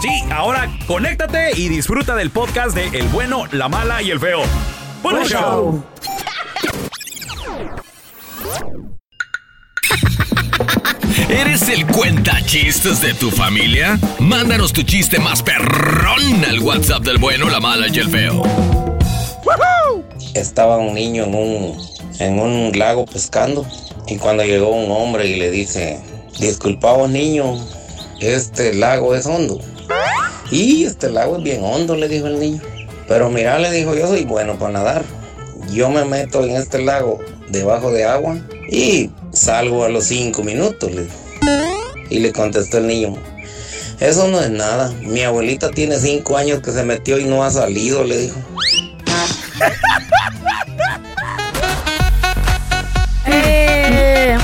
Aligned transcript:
Sí, 0.00 0.22
ahora 0.30 0.70
conéctate 0.86 1.50
y 1.56 1.68
disfruta 1.68 2.14
del 2.14 2.30
podcast 2.30 2.72
de 2.72 2.86
El 2.96 3.08
bueno, 3.08 3.46
la 3.50 3.68
mala 3.68 4.00
y 4.00 4.12
el 4.12 4.20
feo. 4.20 4.42
¡Buen 5.02 5.16
Buen 5.16 5.28
show! 5.28 5.84
¿Eres 11.28 11.68
el 11.68 11.84
cuenta 11.86 12.40
chistes 12.46 13.00
de 13.00 13.12
tu 13.14 13.32
familia? 13.32 13.98
Mándanos 14.20 14.72
tu 14.72 14.82
chiste 14.82 15.18
más 15.18 15.42
perrón 15.42 16.44
al 16.48 16.60
WhatsApp 16.60 17.02
del 17.02 17.18
bueno, 17.18 17.48
la 17.50 17.58
mala 17.58 17.88
y 17.88 17.98
el 17.98 18.08
feo. 18.08 18.44
Estaba 20.34 20.76
un 20.76 20.94
niño 20.94 21.24
en 21.24 21.34
un, 21.34 21.76
en 22.20 22.38
un 22.38 22.78
lago 22.78 23.04
pescando 23.04 23.66
y 24.06 24.16
cuando 24.16 24.44
llegó 24.44 24.68
un 24.68 24.92
hombre 24.92 25.26
y 25.26 25.36
le 25.40 25.50
dice, 25.50 26.00
disculpado 26.38 27.08
niño, 27.08 27.56
este 28.20 28.74
lago 28.74 29.16
es 29.16 29.26
hondo. 29.26 29.60
Y 30.50 30.84
este 30.84 31.10
lago 31.10 31.36
es 31.36 31.42
bien 31.42 31.62
hondo, 31.62 31.94
le 31.94 32.08
dijo 32.08 32.26
el 32.26 32.40
niño. 32.40 32.60
Pero 33.06 33.30
mira, 33.30 33.58
le 33.58 33.70
dijo, 33.70 33.94
yo 33.94 34.06
soy 34.06 34.24
bueno 34.24 34.58
para 34.58 34.72
nadar. 34.72 35.04
Yo 35.70 35.90
me 35.90 36.04
meto 36.04 36.44
en 36.44 36.56
este 36.56 36.82
lago 36.82 37.18
debajo 37.48 37.90
de 37.90 38.04
agua 38.04 38.36
y 38.70 39.10
salgo 39.32 39.84
a 39.84 39.88
los 39.88 40.04
cinco 40.04 40.42
minutos. 40.42 40.90
Le 40.90 41.02
dijo. 41.02 41.16
Y 42.10 42.20
le 42.20 42.32
contestó 42.32 42.78
el 42.78 42.86
niño, 42.86 43.16
eso 44.00 44.28
no 44.28 44.40
es 44.40 44.50
nada. 44.50 44.90
Mi 45.02 45.22
abuelita 45.22 45.70
tiene 45.70 45.98
cinco 45.98 46.38
años 46.38 46.60
que 46.60 46.70
se 46.70 46.84
metió 46.84 47.18
y 47.18 47.24
no 47.24 47.44
ha 47.44 47.50
salido, 47.50 48.04
le 48.04 48.16
dijo. 48.16 48.38
Eh, 53.26 54.38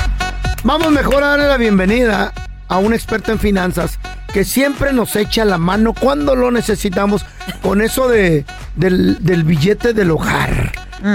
vamos 0.63 0.91
mejor 0.91 1.23
a 1.23 1.29
darle 1.29 1.47
la 1.47 1.57
bienvenida 1.57 2.33
a 2.67 2.77
un 2.77 2.93
experto 2.93 3.31
en 3.31 3.39
finanzas 3.39 3.97
que 4.35 4.43
siempre 4.43 4.91
nos 4.91 5.15
echa 5.15 5.45
la 5.45 5.57
mano 5.57 5.93
cuando 5.97 6.35
lo 6.35 6.51
necesitamos 6.51 7.25
con 7.61 7.81
eso 7.81 8.09
de, 8.09 8.43
del, 8.75 9.23
del 9.23 9.45
billete 9.45 9.93
del 9.93 10.11
hogar. 10.11 10.73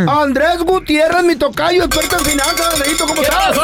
Andrés 0.09 0.57
Gutiérrez, 0.65 1.23
mi 1.25 1.37
tocayo, 1.37 1.85
experto 1.85 2.17
en 2.19 2.25
finanzas. 2.25 2.73
Andresito, 2.73 3.07
¿cómo 3.07 3.21
estás? 3.21 3.59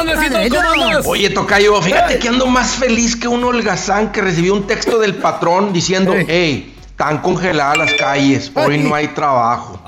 Oye, 1.06 1.30
Tocayo, 1.30 1.80
fíjate 1.80 2.18
que 2.18 2.28
ando 2.28 2.46
más 2.48 2.72
feliz 2.72 3.16
que 3.16 3.28
un 3.28 3.42
holgazán 3.44 4.12
que 4.12 4.20
recibió 4.20 4.52
un 4.52 4.66
texto 4.66 4.98
del 4.98 5.14
patrón 5.14 5.72
diciendo, 5.72 6.12
hey, 6.28 6.74
están 6.84 7.22
congeladas 7.22 7.78
las 7.78 7.92
calles, 7.94 8.52
hoy 8.54 8.76
no 8.76 8.94
hay 8.94 9.08
trabajo. 9.08 9.80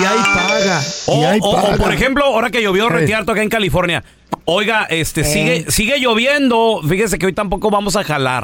Y 0.00 0.04
hay 0.06 0.18
paga. 0.34 0.80
O, 1.08 1.20
y 1.20 1.24
hay 1.24 1.38
o- 1.42 1.50
o, 1.50 1.62
paga. 1.62 1.76
por 1.76 1.92
ejemplo, 1.92 2.24
ahora 2.24 2.48
que 2.50 2.62
llovió 2.62 2.88
retiarto 2.88 3.32
acá 3.32 3.42
en 3.42 3.50
California. 3.50 4.02
Oiga, 4.44 4.86
este, 4.90 5.24
sigue, 5.24 5.66
sigue 5.70 5.98
lloviendo. 6.00 6.80
Fíjese 6.88 7.18
que 7.18 7.26
hoy 7.26 7.32
tampoco 7.32 7.70
vamos 7.70 7.96
a 7.96 8.02
jalar. 8.04 8.42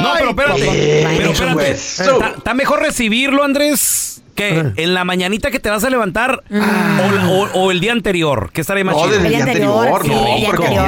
No, 0.00 0.12
pero 0.16 0.30
espérate. 0.30 0.66
papá. 0.66 1.14
Pero 1.16 1.30
espérate. 1.30 1.70
Está, 1.70 2.28
está 2.36 2.54
mejor 2.54 2.80
recibirlo, 2.80 3.42
Andrés, 3.42 4.22
que 4.38 4.72
en 4.76 4.94
la 4.94 5.04
mañanita 5.04 5.50
que 5.50 5.58
te 5.58 5.68
vas 5.68 5.82
a 5.84 5.90
levantar 5.90 6.42
o, 6.50 6.54
la- 6.54 7.28
o- 7.28 7.50
o 7.64 7.70
el 7.72 7.80
día 7.80 7.92
anterior. 7.92 8.50
que 8.52 8.60
estaría 8.60 8.84
más 8.84 8.94
No, 8.96 9.02
chido? 9.02 9.14
desde 9.14 9.26
el 9.26 9.32
día 9.34 9.44
anterior, 9.44 9.84
no, 10.06 10.46
porque 10.46 10.68
no. 10.70 10.86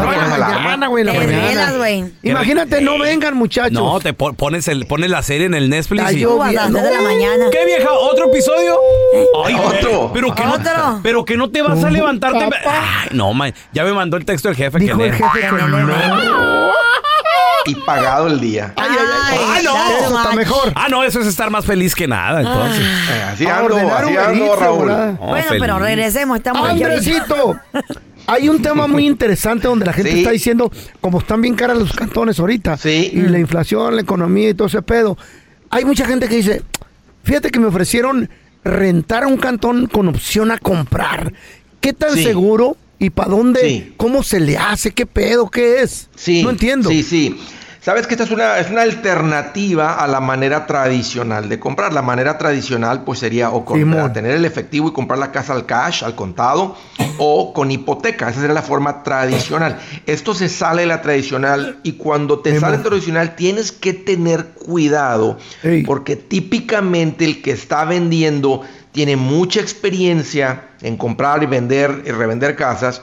Mañana, 0.60 0.86
güey, 0.86 1.04
la 1.04 1.12
Te 1.12 1.18
mañana. 1.18 1.38
desvelas, 1.42 1.76
güey. 1.76 2.04
Imagínate, 2.22 2.80
no 2.80 2.98
vengan, 2.98 3.36
muchachos. 3.36 3.72
No, 3.72 3.98
te 4.00 4.12
po- 4.12 4.32
pones, 4.34 4.68
el, 4.68 4.86
pones 4.86 5.10
la 5.10 5.22
serie 5.22 5.46
en 5.46 5.54
el 5.54 5.68
Netflix. 5.68 6.00
Está 6.02 6.12
y- 6.12 6.22
las 6.54 6.70
3 6.70 6.82
de 6.84 6.90
la 6.92 7.00
mañana. 7.02 7.46
¿Qué 7.50 7.64
vieja? 7.66 7.90
¿Otro 7.92 8.30
episodio? 8.30 8.78
Ay, 9.44 9.54
güey, 9.54 9.66
Otro. 9.66 10.10
Pero 10.14 10.34
que, 10.34 10.42
Otro. 10.42 10.76
No, 10.76 11.00
pero 11.02 11.24
que 11.24 11.36
no 11.36 11.50
te 11.50 11.62
vas 11.62 11.82
a 11.82 11.90
levantarte. 11.90 12.44
Ay, 12.66 13.08
no, 13.12 13.32
man. 13.34 13.52
Ya 13.72 13.84
me 13.84 13.92
mandó 13.92 14.16
el 14.16 14.24
texto 14.24 14.48
el 14.48 14.54
jefe. 14.56 14.78
Dijo 14.78 14.96
que 14.96 15.06
el 15.06 15.12
jefe 15.14 15.40
que 15.40 15.46
no. 15.50 16.70
Y 17.66 17.74
pagado 17.74 18.26
el 18.28 18.40
día. 18.40 18.72
Ay, 18.76 18.88
ay, 18.90 19.06
ay. 19.30 19.38
Ay, 19.56 19.64
no. 19.64 19.74
Eso 19.98 20.16
está 20.18 20.32
mejor. 20.34 20.72
Ah, 20.74 20.86
no, 20.90 21.02
eso 21.04 21.20
es 21.20 21.26
estar 21.26 21.50
más 21.50 21.64
feliz 21.64 21.94
que 21.94 22.06
nada, 22.08 22.40
entonces. 22.40 22.82
Eh, 22.84 23.22
así 23.32 23.46
ando, 23.46 23.76
así 23.76 24.16
ando, 24.16 24.56
Raúl. 24.56 24.90
Oh, 24.90 25.26
Bueno, 25.28 25.46
feliz. 25.48 25.60
pero 25.60 25.78
regresemos, 25.78 26.38
estamos. 26.38 26.68
Andresito, 26.68 27.56
hay 28.26 28.48
un 28.48 28.62
tema 28.62 28.86
muy 28.86 29.06
interesante 29.06 29.68
donde 29.68 29.84
la 29.86 29.92
gente 29.92 30.12
Sí. 30.12 30.18
está 30.18 30.30
diciendo, 30.30 30.72
como 31.00 31.18
están 31.18 31.40
bien 31.42 31.54
caras 31.54 31.76
los 31.78 31.92
cantones 31.92 32.38
ahorita, 32.40 32.76
Sí. 32.76 33.10
y 33.12 33.20
la 33.22 33.38
inflación, 33.38 33.94
la 33.96 34.02
economía 34.02 34.48
y 34.50 34.54
todo 34.54 34.68
ese 34.68 34.82
pedo, 34.82 35.16
hay 35.70 35.84
mucha 35.84 36.06
gente 36.06 36.28
que 36.28 36.36
dice, 36.36 36.62
fíjate 37.24 37.50
que 37.50 37.60
me 37.60 37.66
ofrecieron 37.66 38.30
rentar 38.64 39.26
un 39.26 39.36
cantón 39.36 39.86
con 39.86 40.08
opción 40.08 40.50
a 40.50 40.58
comprar. 40.58 41.32
¿Qué 41.80 41.92
tan 41.92 42.12
Sí. 42.14 42.24
seguro 42.24 42.76
y 43.00 43.10
para 43.10 43.30
dónde, 43.30 43.60
Sí. 43.60 43.94
cómo 43.96 44.22
se 44.22 44.38
le 44.38 44.56
hace, 44.56 44.92
qué 44.92 45.06
pedo, 45.06 45.50
qué 45.50 45.82
es? 45.82 46.08
Sí. 46.14 46.44
No 46.44 46.50
entiendo. 46.50 46.88
Sí, 46.88 47.02
sí. 47.02 47.40
Sabes 47.82 48.06
que 48.06 48.12
esta 48.12 48.24
es 48.24 48.30
una, 48.30 48.58
es 48.58 48.70
una 48.70 48.82
alternativa 48.82 49.94
a 49.94 50.06
la 50.06 50.20
manera 50.20 50.66
tradicional 50.66 51.48
de 51.48 51.58
comprar. 51.58 51.94
La 51.94 52.02
manera 52.02 52.36
tradicional 52.36 53.04
pues 53.04 53.20
sería 53.20 53.48
o 53.52 53.64
con- 53.64 54.12
tener 54.12 54.32
el 54.32 54.44
efectivo 54.44 54.88
y 54.88 54.92
comprar 54.92 55.18
la 55.18 55.32
casa 55.32 55.54
al 55.54 55.64
cash, 55.64 56.04
al 56.04 56.14
contado, 56.14 56.76
o 57.16 57.54
con 57.54 57.70
hipoteca. 57.70 58.28
Esa 58.28 58.40
sería 58.42 58.52
la 58.54 58.60
forma 58.60 59.02
tradicional. 59.02 59.78
Esto 60.04 60.34
se 60.34 60.50
sale 60.50 60.82
de 60.82 60.88
la 60.88 61.00
tradicional 61.00 61.78
y 61.82 61.92
cuando 61.92 62.40
te 62.40 62.60
sale 62.60 62.76
tradicional 62.78 63.34
tienes 63.34 63.72
que 63.72 63.94
tener 63.94 64.48
cuidado 64.48 65.38
Ey. 65.62 65.82
porque 65.84 66.16
típicamente 66.16 67.24
el 67.24 67.40
que 67.40 67.52
está 67.52 67.86
vendiendo 67.86 68.60
tiene 68.92 69.16
mucha 69.16 69.60
experiencia 69.60 70.68
en 70.82 70.96
comprar 70.96 71.42
y 71.42 71.46
vender 71.46 72.02
y 72.06 72.10
revender 72.10 72.56
casas 72.56 73.02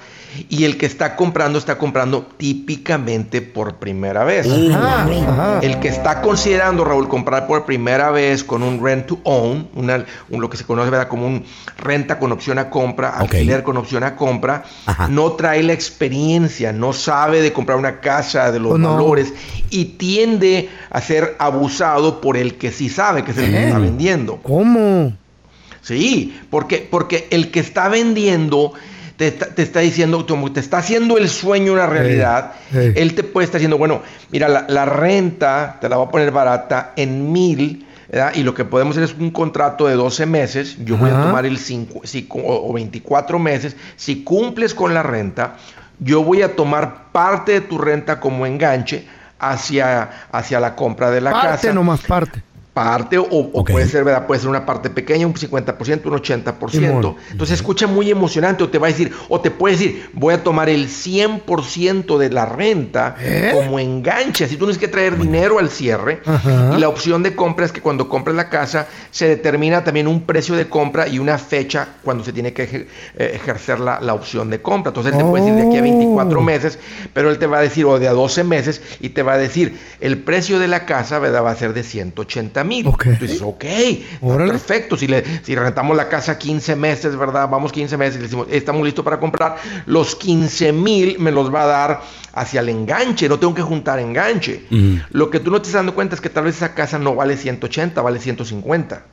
y 0.49 0.65
el 0.65 0.77
que 0.77 0.85
está 0.85 1.15
comprando 1.15 1.57
está 1.57 1.77
comprando 1.77 2.27
típicamente 2.37 3.41
por 3.41 3.75
primera 3.75 4.25
vez. 4.25 4.45
Ajá, 4.45 5.03
ajá. 5.05 5.59
El 5.61 5.79
que 5.79 5.87
está 5.87 6.21
considerando, 6.21 6.83
Raúl, 6.83 7.07
comprar 7.07 7.47
por 7.47 7.65
primera 7.65 8.11
vez 8.11 8.43
con 8.43 8.61
un 8.61 8.83
rent 8.83 9.07
to 9.07 9.19
own, 9.23 9.69
una- 9.73 10.05
un- 10.29 10.41
lo 10.41 10.49
que 10.49 10.57
se 10.57 10.65
conoce 10.65 10.89
¿verdad? 10.89 11.07
como 11.07 11.25
un 11.25 11.45
renta 11.77 12.19
con 12.19 12.33
opción 12.33 12.59
a 12.59 12.69
compra, 12.69 13.17
alquiler 13.17 13.63
con 13.63 13.77
opción 13.77 14.03
a 14.03 14.15
compra, 14.17 14.63
no 15.09 15.31
trae 15.31 15.63
la 15.63 15.73
experiencia, 15.73 16.73
no 16.73 16.91
sabe 16.91 17.41
de 17.41 17.53
comprar 17.53 17.77
una 17.77 18.01
casa, 18.01 18.51
de 18.51 18.59
los 18.59 18.73
Oh, 18.73 18.77
no. 18.77 18.93
valores 18.95 19.33
y 19.69 19.85
tiende 19.85 20.69
a 20.91 20.99
ser 21.01 21.35
abusado 21.39 22.19
por 22.19 22.35
el 22.35 22.55
que 22.55 22.71
sí 22.71 22.89
sabe, 22.89 23.23
que 23.23 23.31
es 23.31 23.37
el 23.37 23.49
que 23.51 23.63
está 23.67 23.79
vendiendo. 23.79 24.37
¿Cómo? 24.43 25.13
Sí, 25.87 26.39
porque, 26.49 26.87
porque 26.89 27.27
el 27.31 27.49
que 27.51 27.59
está 27.59 27.87
vendiendo 27.89 28.73
te 29.15 29.27
está, 29.27 29.47
te 29.47 29.63
está 29.63 29.79
diciendo, 29.79 30.25
como 30.27 30.51
te 30.51 30.59
está 30.59 30.77
haciendo 30.77 31.17
el 31.17 31.27
sueño 31.29 31.73
una 31.73 31.87
realidad, 31.87 32.51
él 32.95 33.15
te 33.15 33.23
puede 33.23 33.45
estar 33.45 33.59
diciendo, 33.59 33.77
bueno, 33.77 34.01
mira, 34.31 34.47
la, 34.47 34.65
la 34.69 34.85
renta 34.85 35.77
te 35.81 35.89
la 35.89 35.97
voy 35.97 36.07
a 36.07 36.11
poner 36.11 36.31
barata 36.31 36.93
en 36.95 37.31
mil. 37.31 37.83
¿verdad? 38.09 38.31
Y 38.35 38.43
lo 38.43 38.53
que 38.53 38.63
podemos 38.63 38.95
hacer 38.95 39.09
es 39.09 39.15
un 39.19 39.31
contrato 39.31 39.85
de 39.87 39.95
12 39.95 40.25
meses. 40.25 40.77
Yo 40.85 40.95
voy 40.95 41.09
a 41.09 41.13
tomar 41.23 41.45
el 41.45 41.57
5 41.57 42.01
si- 42.05 42.25
o 42.29 42.69
o 42.69 42.73
24 42.73 43.37
meses. 43.37 43.75
Si 43.97 44.23
cumples 44.23 44.73
con 44.73 44.93
la 44.93 45.03
renta, 45.03 45.57
yo 45.99 46.23
voy 46.23 46.41
a 46.41 46.55
tomar 46.55 47.11
parte 47.11 47.51
de 47.53 47.61
tu 47.61 47.77
renta 47.77 48.19
como 48.21 48.45
enganche 48.45 49.05
hacia, 49.39 50.09
hacia 50.31 50.59
la 50.59 50.75
compra 50.75 51.11
de 51.11 51.21
la 51.21 51.31
Parte 51.31 51.47
casa 51.67 51.73
nomás 51.73 52.01
parte. 52.01 52.43
Parte 52.77 53.17
o, 53.17 53.25
o 53.29 53.63
puede 53.65 53.87
ser 53.87 54.03
verdad 54.03 54.27
puede 54.27 54.39
ser 54.41 54.49
una 54.49 54.63
parte 54.65 54.89
pequeña 54.91 55.25
un 55.25 55.33
50% 55.33 56.05
un 56.05 56.13
80% 56.13 56.69
Simón. 56.69 57.15
entonces 57.31 57.55
escucha 57.55 57.87
muy 57.87 58.11
emocionante 58.11 58.63
o 58.63 58.69
te 58.69 58.77
va 58.77 58.85
a 58.87 58.91
decir 58.91 59.11
o 59.29 59.41
te 59.41 59.49
puede 59.49 59.75
decir 59.75 60.09
voy 60.13 60.35
a 60.35 60.43
tomar 60.43 60.69
el 60.69 60.87
100% 60.87 62.17
de 62.17 62.29
la 62.29 62.45
renta 62.45 63.15
¿Eh? 63.19 63.51
como 63.53 63.79
enganche 63.79 64.45
así 64.45 64.55
tú 64.57 64.65
tienes 64.65 64.77
que 64.77 64.87
traer 64.87 65.17
dinero 65.17 65.57
al 65.59 65.69
cierre 65.69 66.21
Ajá. 66.25 66.73
y 66.75 66.79
la 66.79 66.87
opción 66.89 67.23
de 67.23 67.35
compra 67.35 67.65
es 67.65 67.71
que 67.71 67.81
cuando 67.81 68.07
compres 68.09 68.35
la 68.35 68.49
casa 68.49 68.87
se 69.11 69.27
determina 69.27 69.83
también 69.83 70.07
un 70.07 70.21
precio 70.21 70.55
de 70.55 70.67
compra 70.69 71.07
y 71.07 71.17
una 71.19 71.37
fecha 71.39 71.87
cuando 72.03 72.23
se 72.23 72.31
tiene 72.33 72.53
que 72.53 72.63
eh, 72.63 73.31
ejercer 73.35 73.79
la, 73.79 73.99
la 74.01 74.13
opción 74.13 74.49
de 74.49 74.61
compra 74.61 74.89
entonces 74.91 75.13
él 75.13 75.17
te 75.19 75.25
puede 75.25 75.45
decir 75.45 75.59
de 75.61 75.67
aquí 75.67 75.77
a 75.77 75.81
24 75.81 76.37
Oh. 76.37 76.41
meses 76.43 76.77
pero 77.13 77.31
él 77.31 77.39
te 77.39 77.47
va 77.47 77.57
a 77.59 77.61
decir 77.61 77.85
o 77.85 77.97
de 77.99 78.07
a 78.07 78.13
12 78.13 78.43
meses 78.43 78.81
y 78.99 79.09
te 79.09 79.23
va 79.23 79.33
a 79.33 79.37
decir 79.37 79.77
el 80.01 80.19
precio 80.19 80.59
de 80.59 80.67
la 80.67 80.85
casa 80.85 81.17
¿verdad? 81.19 81.43
va 81.43 81.51
a 81.51 81.55
ser 81.55 81.73
de 81.73 81.83
180 81.83 82.63
mil 82.63 82.66
Ok. 82.87 83.03
Tú 83.19 83.25
dices, 83.25 83.41
ok, 83.41 83.63
perfecto. 84.37 84.97
Si, 84.97 85.07
le, 85.07 85.23
si 85.43 85.55
rentamos 85.55 85.95
la 85.95 86.07
casa 86.09 86.37
15 86.37 86.75
meses, 86.75 87.15
¿verdad? 87.15 87.47
Vamos 87.49 87.71
15 87.71 87.97
meses 87.97 88.15
y 88.15 88.17
le 88.19 88.23
decimos, 88.23 88.47
estamos 88.51 88.83
listos 88.85 89.03
para 89.03 89.19
comprar. 89.19 89.57
Los 89.85 90.15
15 90.15 90.71
mil 90.73 91.19
me 91.19 91.31
los 91.31 91.53
va 91.53 91.63
a 91.63 91.67
dar 91.67 92.01
hacia 92.33 92.59
el 92.61 92.69
enganche. 92.69 93.27
No 93.29 93.39
tengo 93.39 93.53
que 93.55 93.61
juntar 93.61 93.99
enganche. 93.99 94.65
Lo 95.11 95.29
que 95.29 95.39
tú 95.39 95.49
no 95.51 95.57
te 95.61 95.67
estás 95.67 95.79
dando 95.79 95.95
cuenta 95.95 96.15
es 96.15 96.21
que 96.21 96.29
tal 96.29 96.43
vez 96.45 96.55
esa 96.57 96.73
casa 96.73 96.99
no 96.99 97.15
vale 97.15 97.37
180, 97.37 98.01
vale 98.01 98.19
150. 98.19 99.03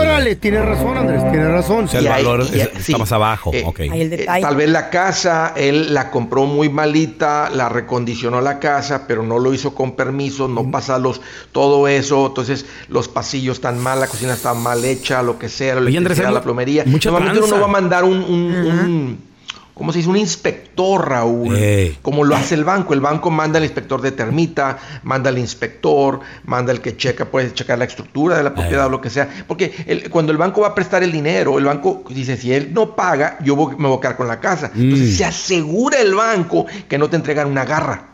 Órale, 0.00 0.36
tienes 0.36 0.64
razón, 0.64 0.96
Andrés, 0.96 1.22
tienes 1.30 1.48
razón. 1.48 1.84
O 1.84 1.88
sea, 1.88 2.00
el 2.00 2.06
ahí- 2.08 2.24
valor 2.24 2.46
y- 2.52 2.60
es- 2.60 2.70
sí. 2.78 2.92
está 2.92 2.98
más 2.98 3.12
abajo. 3.12 3.50
Eh, 3.52 3.62
ok. 3.66 3.80
Ahí 3.80 4.00
el 4.02 4.12
Eh, 4.12 4.26
tal 4.40 4.56
vez 4.56 4.68
la 4.70 4.90
casa, 4.90 5.52
él 5.56 5.92
la 5.94 6.10
compró 6.10 6.44
muy 6.44 6.68
malita, 6.68 7.50
la 7.50 7.68
recondicionó 7.68 8.40
la 8.40 8.58
casa, 8.58 9.04
pero 9.06 9.22
no 9.22 9.38
lo 9.38 9.52
hizo 9.54 9.74
con 9.74 9.92
permiso, 9.96 10.48
no 10.48 10.70
pasa 10.70 10.98
los, 10.98 11.20
todo 11.52 11.88
eso, 11.88 12.26
entonces 12.28 12.51
los 12.88 13.08
pasillos 13.08 13.56
están 13.58 13.78
mal, 13.80 14.00
la 14.00 14.06
cocina 14.06 14.34
está 14.34 14.54
mal 14.54 14.84
hecha, 14.84 15.22
lo 15.22 15.38
que 15.38 15.48
sea, 15.48 15.74
Andrés, 15.74 15.94
electricidad, 15.94 16.28
hay 16.28 16.34
la 16.34 16.42
plomería. 16.42 16.84
mucha 16.86 17.10
Normalmente 17.10 17.38
uno 17.40 17.48
tranza. 17.48 17.56
no 17.66 17.72
va 17.72 17.78
a 17.78 17.80
mandar 17.80 18.04
un, 18.04 18.16
un- 18.18 18.54
un- 18.54 19.32
¿cómo 19.74 19.90
se 19.92 19.98
dice? 19.98 20.10
Un 20.10 20.16
inspector, 20.18 21.08
Raúl, 21.08 21.56
como 22.02 22.24
lo 22.24 22.36
hace 22.36 22.54
el 22.54 22.62
banco. 22.64 22.92
El 22.94 23.00
banco 23.00 23.30
manda 23.30 23.58
al 23.58 23.64
inspector 23.64 24.00
de 24.02 24.12
termita, 24.12 24.78
manda 25.02 25.30
al 25.30 25.38
inspector, 25.38 26.20
manda 26.44 26.72
al 26.72 26.80
que 26.80 26.96
checa, 26.96 27.24
puede 27.24 27.52
checar 27.54 27.78
la 27.78 27.86
estructura 27.86 28.36
de 28.36 28.42
la 28.44 28.54
propiedad 28.54 28.86
o 28.86 28.90
lo 28.90 29.00
que 29.00 29.10
sea. 29.10 29.28
Porque 29.48 29.72
el- 29.86 30.08
cuando 30.10 30.30
el 30.30 30.38
banco 30.38 30.60
va 30.60 30.68
a 30.68 30.74
prestar 30.74 31.02
el 31.02 31.10
dinero, 31.10 31.58
el 31.58 31.64
banco 31.64 32.04
dice, 32.10 32.36
si 32.36 32.52
él 32.52 32.72
no 32.72 32.94
paga, 32.94 33.38
yo 33.42 33.56
voy- 33.56 33.74
me 33.76 33.88
voy 33.88 33.96
a 33.96 34.00
quedar 34.00 34.16
con 34.16 34.28
la 34.28 34.38
casa. 34.40 34.70
Entonces 34.74 35.14
Mm. 35.14 35.16
se 35.16 35.24
asegura 35.24 36.00
el 36.00 36.14
banco 36.14 36.66
que 36.88 36.98
no 36.98 37.08
te 37.08 37.16
entregan 37.16 37.48
una 37.48 37.64
garra. 37.64 38.08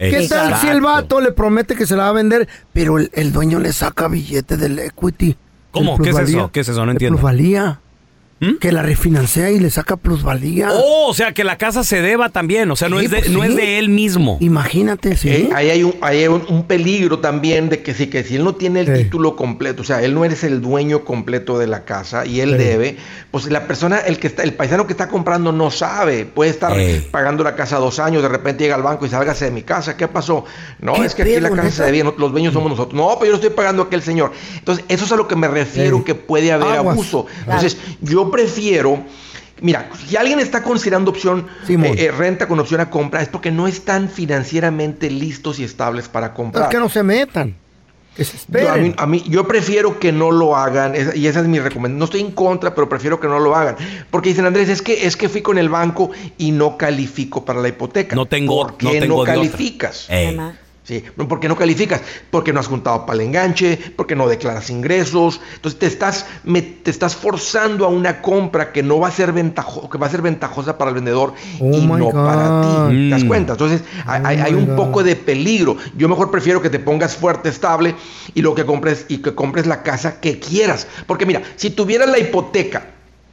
¿Qué 0.00 0.26
tal 0.28 0.56
si 0.56 0.68
el 0.68 0.80
vato 0.80 1.20
le 1.20 1.32
promete 1.32 1.76
que 1.76 1.86
se 1.86 1.94
la 1.94 2.04
va 2.04 2.08
a 2.08 2.12
vender, 2.12 2.48
pero 2.72 2.98
el, 2.98 3.10
el 3.12 3.32
dueño 3.32 3.58
le 3.60 3.72
saca 3.72 4.08
billete 4.08 4.56
del 4.56 4.78
equity? 4.78 5.36
¿Cómo? 5.70 5.98
¿Qué 5.98 6.10
es 6.10 6.18
eso? 6.18 6.50
¿Qué 6.50 6.60
es 6.60 6.68
eso? 6.68 6.86
No 6.86 6.92
entiendo. 6.92 7.18
Plusvalía. 7.18 7.80
¿Mm? 8.40 8.54
Que 8.58 8.72
la 8.72 8.82
refinancia 8.82 9.50
y 9.50 9.58
le 9.60 9.68
saca 9.70 9.96
plusvalía. 9.96 10.70
Oh, 10.72 11.08
o 11.08 11.14
sea, 11.14 11.32
que 11.32 11.44
la 11.44 11.58
casa 11.58 11.84
se 11.84 12.00
deba 12.00 12.30
también. 12.30 12.70
O 12.70 12.76
sea, 12.76 12.88
no, 12.88 12.98
Sí, 12.98 13.04
es, 13.04 13.10
de, 13.10 13.18
pues 13.18 13.30
no 13.30 13.42
sí. 13.42 13.48
es 13.50 13.56
de 13.56 13.78
él 13.78 13.88
mismo. 13.90 14.38
Imagínate, 14.40 15.16
sí. 15.16 15.28
Eh, 15.28 15.50
ahí 15.54 15.68
hay, 15.70 15.82
un, 15.82 15.94
ahí 16.00 16.20
hay 16.20 16.28
un, 16.28 16.44
un 16.48 16.64
peligro 16.64 17.18
también 17.18 17.68
de 17.68 17.82
que 17.82 17.92
si, 17.94 18.06
que 18.08 18.24
si 18.24 18.36
él 18.36 18.44
no 18.44 18.54
tiene 18.54 18.80
el 18.80 18.86
Sí. 18.96 19.04
título 19.04 19.36
completo, 19.36 19.82
o 19.82 19.84
sea, 19.84 20.02
él 20.02 20.14
no 20.14 20.24
eres 20.24 20.42
el 20.44 20.60
dueño 20.62 21.04
completo 21.04 21.58
de 21.58 21.66
la 21.66 21.84
casa 21.84 22.24
y 22.24 22.40
él 22.40 22.52
Sí. 22.52 22.56
debe, 22.64 22.96
pues 23.30 23.44
la 23.50 23.66
persona, 23.66 23.98
el 23.98 24.18
que 24.18 24.26
está, 24.28 24.42
el 24.42 24.54
paisano 24.54 24.86
que 24.86 24.94
está 24.94 25.08
comprando 25.08 25.52
no 25.52 25.70
sabe, 25.70 26.24
puede 26.24 26.50
estar 26.50 26.76
Ey. 26.78 27.06
pagando 27.10 27.44
la 27.44 27.54
casa 27.54 27.76
dos 27.76 27.98
años, 27.98 28.22
de 28.22 28.28
repente 28.30 28.64
llega 28.64 28.74
al 28.76 28.82
banco 28.82 29.04
y 29.04 29.10
sálgase 29.10 29.44
de 29.44 29.50
mi 29.50 29.62
casa, 29.62 29.96
¿qué 29.98 30.08
pasó? 30.08 30.46
No, 30.80 30.94
¿Qué 30.94 31.04
es 31.04 31.14
que 31.14 31.22
aquí 31.22 31.32
pedo, 31.32 31.42
la 31.42 31.50
casa 31.50 31.62
neta? 31.64 31.76
se 31.76 31.82
debía, 31.84 32.04
no- 32.04 32.14
los 32.16 32.32
dueños 32.32 32.54
somos 32.54 32.70
nosotros. 32.70 32.94
No, 32.94 33.10
pero 33.18 33.26
yo 33.26 33.30
no 33.32 33.36
estoy 33.36 33.50
pagando 33.50 33.82
a 33.82 33.86
aquel 33.86 34.00
señor. 34.02 34.32
Entonces, 34.58 34.84
eso 34.88 35.04
es 35.04 35.12
a 35.12 35.16
lo 35.16 35.28
que 35.28 35.36
me 35.36 35.46
refiero 35.48 35.98
Ey. 35.98 36.04
que 36.04 36.14
puede 36.14 36.50
haber 36.52 36.68
Aguas. 36.78 36.94
abuso. 36.94 37.26
Entonces, 37.44 37.76
yo 38.00 38.29
prefiero 38.30 39.04
Mira, 39.62 39.90
si 40.08 40.16
alguien 40.16 40.40
está 40.40 40.62
considerando 40.62 41.10
opción 41.10 41.46
eh, 41.68 41.76
eh, 41.98 42.10
renta 42.10 42.48
con 42.48 42.58
opción 42.60 42.80
a 42.80 42.88
compra, 42.88 43.20
es 43.20 43.28
porque 43.28 43.50
no 43.50 43.66
están 43.66 44.08
financieramente 44.08 45.10
listos 45.10 45.58
y 45.58 45.64
estables 45.64 46.08
para 46.08 46.28
Es 46.28 46.32
comprar. 46.32 46.70
que 46.70 46.78
no 46.78 46.88
se 46.88 47.02
metan. 47.02 47.54
Que 48.16 48.24
se 48.24 48.38
Yo, 48.38 48.42
a, 48.70 48.76
mí, 48.76 48.88
esperen. 48.88 48.94
a 48.96 49.06
mí- 49.06 49.22
yo 49.28 49.46
prefiero 49.46 49.98
que 50.00 50.12
no 50.12 50.30
lo 50.30 50.56
hagan, 50.56 50.94
esa- 50.94 51.14
y 51.14 51.26
esa 51.26 51.40
es 51.40 51.46
mi 51.46 51.58
recomendación. 51.58 51.98
No 51.98 52.06
estoy 52.06 52.20
en 52.22 52.30
contra, 52.30 52.74
pero 52.74 52.88
prefiero 52.88 53.20
que 53.20 53.28
no 53.28 53.38
lo 53.38 53.54
hagan. 53.54 53.76
Porque 54.10 54.30
dicen, 54.30 54.46
Andrés, 54.46 54.70
es 54.70 54.80
que, 54.80 55.06
es 55.06 55.14
que 55.14 55.28
fui 55.28 55.42
con 55.42 55.58
el 55.58 55.68
banco 55.68 56.10
y 56.38 56.52
no 56.52 56.78
califico 56.78 57.44
para 57.44 57.60
la 57.60 57.68
hipoteca. 57.68 58.16
No 58.16 58.24
tengo- 58.24 58.62
¿Por 58.62 58.78
qué 58.78 58.86
no 58.86 58.92
no, 58.94 58.98
tengo 59.00 59.16
otra. 59.16 59.34
calificas? 59.34 60.06
Sí, 60.90 61.04
no, 61.16 61.28
¿por 61.28 61.38
qué 61.38 61.46
no 61.46 61.54
calificas? 61.56 62.00
Porque 62.32 62.52
no 62.52 62.58
has 62.58 62.66
juntado 62.66 63.06
para 63.06 63.20
el 63.20 63.28
enganche, 63.28 63.78
porque 63.94 64.16
no 64.16 64.26
declaras 64.26 64.70
ingresos. 64.70 65.40
Entonces 65.54 65.78
te 65.78 65.86
estás, 65.86 66.26
me- 66.42 66.62
te 66.62 66.90
estás 66.90 67.14
forzando 67.14 67.84
a 67.84 67.88
una 67.88 68.20
compra 68.20 68.72
que 68.72 68.82
no 68.82 68.98
va 68.98 69.06
a 69.06 69.12
ser 69.12 69.32
ventajo, 69.32 69.88
que 69.88 69.98
va 69.98 70.08
a 70.08 70.10
ser 70.10 70.20
ventajosa 70.20 70.76
para 70.78 70.88
el 70.88 70.96
vendedor 70.96 71.32
Oh 71.60 71.70
y 71.72 71.86
no 71.86 72.10
para 72.10 72.60
ti. 72.88 72.96
¿Te 73.04 73.08
das 73.10 73.22
Mm. 73.22 73.28
cuenta? 73.28 73.52
Entonces 73.52 73.82
hay, 74.04 74.40
Oh 74.40 74.44
hay- 74.46 74.54
un 74.54 74.66
God. 74.66 74.74
poco 74.74 75.04
de 75.04 75.14
peligro. 75.14 75.76
Yo 75.96 76.08
mejor 76.08 76.32
prefiero 76.32 76.60
que 76.60 76.70
te 76.70 76.80
pongas 76.80 77.14
fuerte, 77.14 77.50
estable 77.50 77.94
y 78.34 78.42
lo 78.42 78.56
que 78.56 78.66
compres 78.66 79.06
y 79.06 79.18
que 79.18 79.32
compres 79.32 79.68
la 79.68 79.84
casa 79.84 80.20
que 80.20 80.40
quieras. 80.40 80.88
Porque 81.06 81.24
mira, 81.24 81.40
si 81.54 81.70
tuvieras 81.70 82.08
la 82.10 82.18
hipoteca 82.18 82.82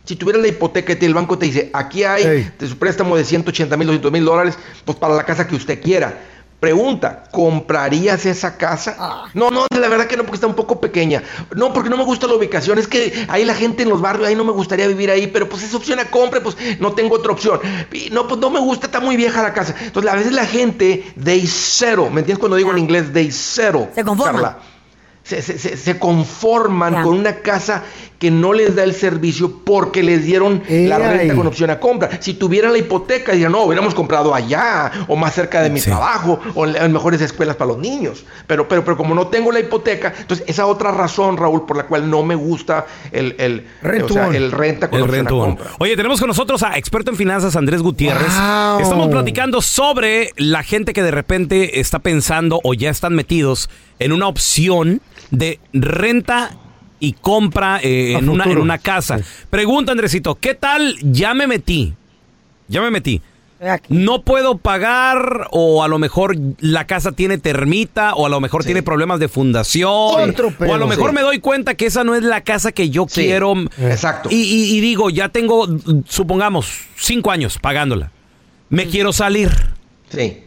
si 0.05 0.15
tuvieras 0.15 0.41
la 0.41 0.47
hipoteca 0.47 0.95
y 0.97 1.03
el 1.05 1.13
banco 1.13 1.37
te 1.37 1.47
dice, 1.47 1.69
aquí 1.73 2.05
hay 2.05 2.23
Ey. 2.23 2.51
de 2.57 2.67
su 2.67 2.77
préstamo 2.77 3.17
de 3.17 3.25
180 3.25 3.75
mil, 3.75 3.87
200 3.87 4.09
mil 4.09 4.23
dólares, 4.23 4.57
pues 4.85 4.97
para 4.97 5.13
la 5.15 5.23
casa 5.25 5.45
que 5.47 5.55
usted 5.55 5.81
quiera. 5.81 6.17
Pregunta, 6.59 7.25
¿comprarías 7.31 8.25
esa 8.25 8.57
casa? 8.57 8.95
Ah. 8.97 9.25
No, 9.35 9.51
no, 9.51 9.67
la 9.79 9.89
verdad 9.89 10.07
que 10.07 10.17
no, 10.17 10.23
porque 10.23 10.37
está 10.37 10.47
un 10.47 10.55
poco 10.55 10.81
pequeña. 10.81 11.21
No, 11.55 11.71
porque 11.71 11.89
no 11.89 11.97
me 11.97 12.03
gusta 12.03 12.25
la 12.25 12.33
ubicación. 12.33 12.79
Es 12.79 12.87
que 12.87 13.27
ahí 13.29 13.45
la 13.45 13.53
gente 13.53 13.83
en 13.83 13.89
los 13.89 14.01
barrios, 14.01 14.27
ahí 14.27 14.35
no 14.35 14.43
me 14.43 14.51
gustaría 14.51 14.87
vivir 14.87 15.11
ahí, 15.11 15.27
pero 15.27 15.47
pues 15.47 15.61
es 15.61 15.73
opción 15.75 15.99
a 15.99 16.05
compra, 16.05 16.41
pues 16.41 16.57
no 16.79 16.93
tengo 16.93 17.15
otra 17.15 17.31
opción. 17.31 17.59
Y 17.93 18.09
no, 18.09 18.27
pues 18.27 18.39
no 18.39 18.49
me 18.49 18.59
gusta, 18.59 18.87
está 18.87 18.99
muy 18.99 19.15
vieja 19.15 19.43
la 19.43 19.53
casa. 19.53 19.75
Entonces, 19.79 20.11
a 20.11 20.15
veces 20.15 20.31
la 20.31 20.45
gente, 20.45 21.13
day 21.15 21.45
cero, 21.45 22.09
¿me 22.11 22.21
entiendes 22.21 22.39
cuando 22.39 22.57
digo 22.57 22.71
en 22.71 22.79
inglés 22.79 23.13
day 23.13 23.31
cero? 23.31 23.89
Se 23.93 24.03
conforma. 24.03 24.31
Carla? 24.31 24.57
Se, 25.27 25.41
se- 25.41 25.59
se- 25.59 25.75
se 25.75 25.99
conforman 25.99 26.93
Ya. 26.93 27.01
con 27.03 27.15
una 27.19 27.35
casa 27.37 27.83
que 28.17 28.31
no 28.31 28.53
les 28.53 28.75
da 28.75 28.83
el 28.83 28.93
servicio 28.93 29.59
porque 29.63 30.01
les 30.01 30.23
dieron 30.23 30.63
la 30.67 30.97
Ey. 30.97 31.17
renta 31.19 31.35
con 31.35 31.45
opción 31.45 31.69
a 31.69 31.79
compra. 31.79 32.09
Si 32.19 32.33
tuvieran 32.33 32.71
la 32.71 32.79
hipoteca, 32.79 33.33
dirían, 33.33 33.51
no, 33.51 33.63
hubiéramos 33.63 33.93
comprado 33.93 34.33
allá, 34.33 34.91
o 35.07 35.15
más 35.15 35.35
cerca 35.35 35.61
de 35.61 35.69
mi 35.69 35.79
Sí. 35.79 35.89
trabajo, 35.91 36.39
o 36.55 36.65
en, 36.65 36.91
mejores 36.93 37.21
escuelas 37.21 37.57
para 37.57 37.67
los 37.73 37.77
niños. 37.77 38.25
Pero, 38.47 38.67
pero, 38.67 38.83
pero 38.83 38.97
como 38.97 39.13
no 39.13 39.27
tengo 39.27 39.51
la 39.51 39.59
hipoteca, 39.59 40.13
entonces 40.17 40.45
esa 40.47 40.65
otra 40.65 40.91
razón, 40.91 41.37
Raúl, 41.37 41.65
por 41.67 41.77
la 41.77 41.85
cual 41.85 42.09
no 42.09 42.23
me 42.23 42.33
gusta 42.33 42.87
el, 43.11 43.35
el, 43.37 43.67
Rent 43.83 44.05
o 44.09 44.13
sea, 44.13 44.27
el 44.29 44.51
renta 44.51 44.89
con 44.89 44.97
El 44.99 45.05
opción 45.05 45.27
a 45.27 45.29
compra. 45.29 45.67
Oye, 45.77 45.95
tenemos 45.95 46.19
con 46.19 46.29
nosotros 46.29 46.63
a 46.63 46.75
experto 46.77 47.11
en 47.11 47.17
finanzas 47.17 47.55
Andrés 47.55 47.83
Gutiérrez. 47.83 48.33
Wow. 48.35 48.79
Estamos 48.79 49.09
platicando 49.09 49.61
sobre 49.61 50.31
la 50.37 50.63
gente 50.63 50.93
que 50.93 51.03
de 51.03 51.11
repente 51.11 51.79
está 51.79 51.99
pensando 51.99 52.59
o 52.63 52.73
ya 52.73 52.89
están 52.89 53.13
metidos 53.13 53.69
en 53.99 54.11
una 54.11 54.27
opción 54.27 55.01
de 55.31 55.59
renta 55.73 56.51
y 56.99 57.13
compra 57.13 57.79
eh, 57.83 58.13
en, 58.17 58.29
una, 58.29 58.45
en 58.45 58.57
una 58.57 58.77
casa. 58.77 59.19
Pregunta, 59.49 59.91
Andresito, 59.91 60.35
¿qué 60.35 60.53
tal? 60.55 60.95
Ya 61.01 61.33
me 61.33 61.47
metí. 61.47 61.93
Ya 62.67 62.81
me 62.81 62.91
metí. 62.91 63.21
no 63.89 64.21
puedo 64.23 64.57
pagar 64.59 65.47
o 65.51 65.83
a 65.83 65.87
lo 65.87 65.97
mejor 65.99 66.35
la 66.59 66.85
casa 66.85 67.11
tiene 67.13 67.37
termita 67.39 68.13
o 68.13 68.25
a 68.27 68.29
lo 68.29 68.39
mejor 68.39 68.63
tiene 68.63 68.83
problemas 68.83 69.19
de 69.19 69.27
fundación 69.29 70.29
Otro 70.29 70.51
pedo. 70.51 70.69
o 70.69 70.75
a 70.75 70.77
lo 70.77 70.85
mejor 70.85 71.09
Sí. 71.09 71.15
me 71.15 71.21
doy 71.21 71.39
cuenta 71.39 71.73
que 71.73 71.87
esa 71.87 72.03
no 72.03 72.13
es 72.13 72.21
la 72.23 72.41
casa 72.41 72.71
que 72.71 72.89
yo 72.91 73.05
Sí, 73.09 73.21
quiero. 73.23 73.55
exacto. 73.79 74.29
Y, 74.31 74.35
y- 74.35 74.77
y 74.77 74.81
digo, 74.81 75.09
ya 75.09 75.29
tengo, 75.29 75.67
supongamos, 76.07 76.67
cinco 76.97 77.31
años 77.31 77.57
pagándola. 77.57 78.11
Me 78.69 78.85
quiero 78.87 79.11
salir. 79.13 79.49
Sí. 80.09 80.43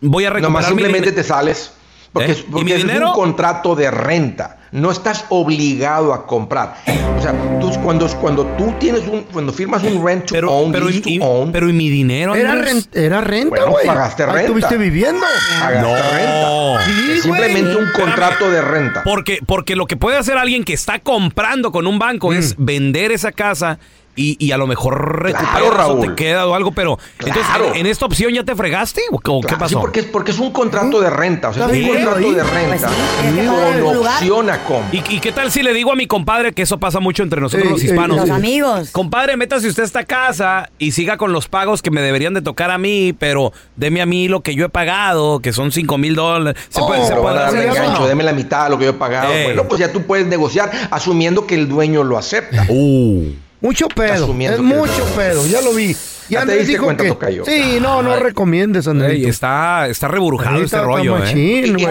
Voy 0.00 0.24
a 0.24 0.30
recuperar 0.30 0.42
Nomás 0.42 0.66
simplemente 0.66 1.12
te 1.12 1.22
sales. 1.22 1.72
Porque, 2.14 2.30
¿Eh? 2.30 2.32
es, 2.32 2.38
¿Y 2.40 2.42
porque 2.44 2.64
mi 2.64 2.72
es 2.72 2.78
dinero? 2.78 3.08
un 3.08 3.14
contrato 3.14 3.74
de 3.74 3.90
renta. 3.90 4.58
No 4.72 4.90
estás 4.90 5.26
obligado 5.28 6.14
a 6.14 6.26
comprar. 6.26 6.76
O 7.18 7.20
sea, 7.22 7.32
tú, 7.60 7.70
cuando, 7.82 8.08
cuando 8.20 8.44
tú 8.56 8.72
tienes 8.80 9.02
un, 9.06 9.22
cuando 9.32 9.52
firmas 9.52 9.82
un 9.84 10.04
rent 10.04 10.24
to 10.26 10.36
own, 10.50 10.72
pero, 10.72 10.88
y, 10.90 11.00
to 11.00 11.24
own, 11.24 11.52
pero 11.52 11.68
¿y 11.68 11.72
mi 11.72 11.88
dinero? 11.90 12.34
Era, 12.34 12.54
ren- 12.56 12.86
era 12.92 13.20
renta, 13.20 13.50
Bueno, 13.50 13.70
güey. 13.72 13.86
pagaste 13.86 14.24
renta. 14.26 14.40
estuviste 14.40 14.76
viviendo. 14.76 15.20
pagaste 15.60 15.80
No. 15.80 15.94
renta. 15.94 16.84
Sí, 16.86 17.10
Es 17.12 17.22
simplemente 17.22 17.76
un 17.76 17.90
contrato 17.92 18.50
de 18.50 18.62
renta. 18.62 19.02
Porque, 19.04 19.38
porque 19.46 19.76
lo 19.76 19.86
que 19.86 19.96
puede 19.96 20.16
hacer 20.16 20.38
alguien 20.38 20.64
que 20.64 20.72
está 20.72 20.98
comprando 21.00 21.70
con 21.72 21.86
un 21.86 21.98
banco 21.98 22.30
Mm. 22.30 22.34
es 22.34 22.54
vender 22.58 23.12
esa 23.12 23.32
casa 23.32 23.78
y, 24.16 24.36
y 24.44 24.52
a 24.52 24.56
lo 24.56 24.66
mejor 24.66 25.22
recuperas 25.22 25.62
o 25.62 25.70
Raúl. 25.70 26.00
te 26.08 26.14
queda 26.14 26.46
o 26.46 26.54
algo, 26.54 26.72
pero 26.72 26.98
entonces 27.18 27.44
Claro. 27.46 27.66
en, 27.74 27.76
en 27.80 27.86
esta 27.86 28.06
opción 28.06 28.32
ya 28.32 28.44
te 28.44 28.54
fregaste 28.54 29.02
o, 29.10 29.16
o 29.16 29.40
qué 29.40 29.46
Claro, 29.48 29.58
pasó? 29.58 29.68
Sí, 29.74 29.80
porque 29.80 30.00
es, 30.00 30.06
porque 30.06 30.30
es 30.30 30.38
un 30.38 30.52
contrato 30.52 31.00
de 31.00 31.10
renta. 31.10 31.48
O 31.50 31.54
sea, 31.54 31.66
es 31.66 31.72
un 31.72 31.88
contrato 31.94 32.18
de 32.32 32.42
Pues 32.42 32.50
renta 32.52 32.88
sí, 32.88 33.46
con 33.80 33.96
opción 33.96 34.50
a 34.50 34.64
compra. 34.64 34.88
¿Y, 34.92 35.14
y 35.16 35.20
qué 35.20 35.32
tal 35.32 35.50
si 35.50 35.62
le 35.62 35.72
digo 35.72 35.92
a 35.92 35.96
mi 35.96 36.06
compadre 36.06 36.52
que 36.52 36.62
eso 36.62 36.78
pasa 36.78 37.00
mucho 37.00 37.22
entre 37.22 37.40
nosotros 37.40 37.70
los 37.70 37.82
hispanos? 37.82 38.16
Los 38.16 38.30
amigos. 38.30 38.90
Compadre, 38.90 39.36
métase 39.36 39.68
usted 39.68 39.82
a 39.82 39.86
esta 39.86 40.04
casa 40.04 40.70
y 40.78 40.92
siga 40.92 41.16
con 41.16 41.32
los 41.32 41.48
pagos 41.48 41.82
que 41.82 41.90
me 41.90 42.00
deberían 42.00 42.34
de 42.34 42.42
tocar 42.42 42.70
a 42.70 42.78
mí, 42.78 43.12
pero 43.18 43.52
deme 43.76 44.00
a 44.02 44.06
mí 44.06 44.28
lo 44.28 44.40
que 44.42 44.54
yo 44.54 44.66
he 44.66 44.68
pagado, 44.68 45.40
que 45.40 45.52
son 45.52 45.72
5 45.72 45.98
mil 45.98 46.14
dólares. 46.14 46.62
¿Se 46.68 46.80
Oh, 46.80 46.86
puede, 46.86 47.06
se 47.06 47.14
puede 47.14 47.34
dar 47.36 47.52
de 47.52 47.60
eso 47.60 47.72
o 47.72 47.76
engancho, 47.76 48.00
no? 48.02 48.06
deme 48.06 48.22
la 48.24 48.32
mitad 48.32 48.64
de 48.64 48.70
lo 48.70 48.78
que 48.78 48.84
yo 48.84 48.90
he 48.90 48.94
pagado. 48.94 49.32
Ey. 49.32 49.44
Bueno, 49.44 49.64
pues 49.68 49.80
ya 49.80 49.90
tú 49.92 50.02
puedes 50.02 50.26
negociar 50.26 50.70
asumiendo 50.90 51.46
que 51.46 51.54
el 51.54 51.68
dueño 51.68 52.04
lo 52.04 52.18
acepta. 52.18 52.66
Uh. 52.68 53.30
Mucho 53.64 53.88
pedo. 53.88 54.24
Asumiendo 54.24 54.58
Es 54.58 54.62
mucho 54.62 55.06
pedo. 55.16 55.46
Ya 55.46 55.62
lo 55.62 55.72
vi. 55.72 55.96
Ya 56.28 56.38
te 56.38 56.42
Andrés 56.42 56.58
diste 56.60 56.72
dijo 56.72 56.84
cuenta, 56.84 57.02
que- 57.04 57.08
tocayo. 57.10 57.44
Sí, 57.44 57.78
no, 57.80 58.02
no 58.02 58.16
recomiendes, 58.16 58.86
Andrés. 58.88 59.12
Ey, 59.12 59.26
está, 59.26 59.86
está 59.88 60.08
reburujado 60.08 60.56
Ahí 60.56 60.62
este 60.64 60.76
está- 60.76 60.86
rollo, 60.86 61.18
¿eh? 61.24 61.32
Y- 61.34 61.38
y- 61.38 61.86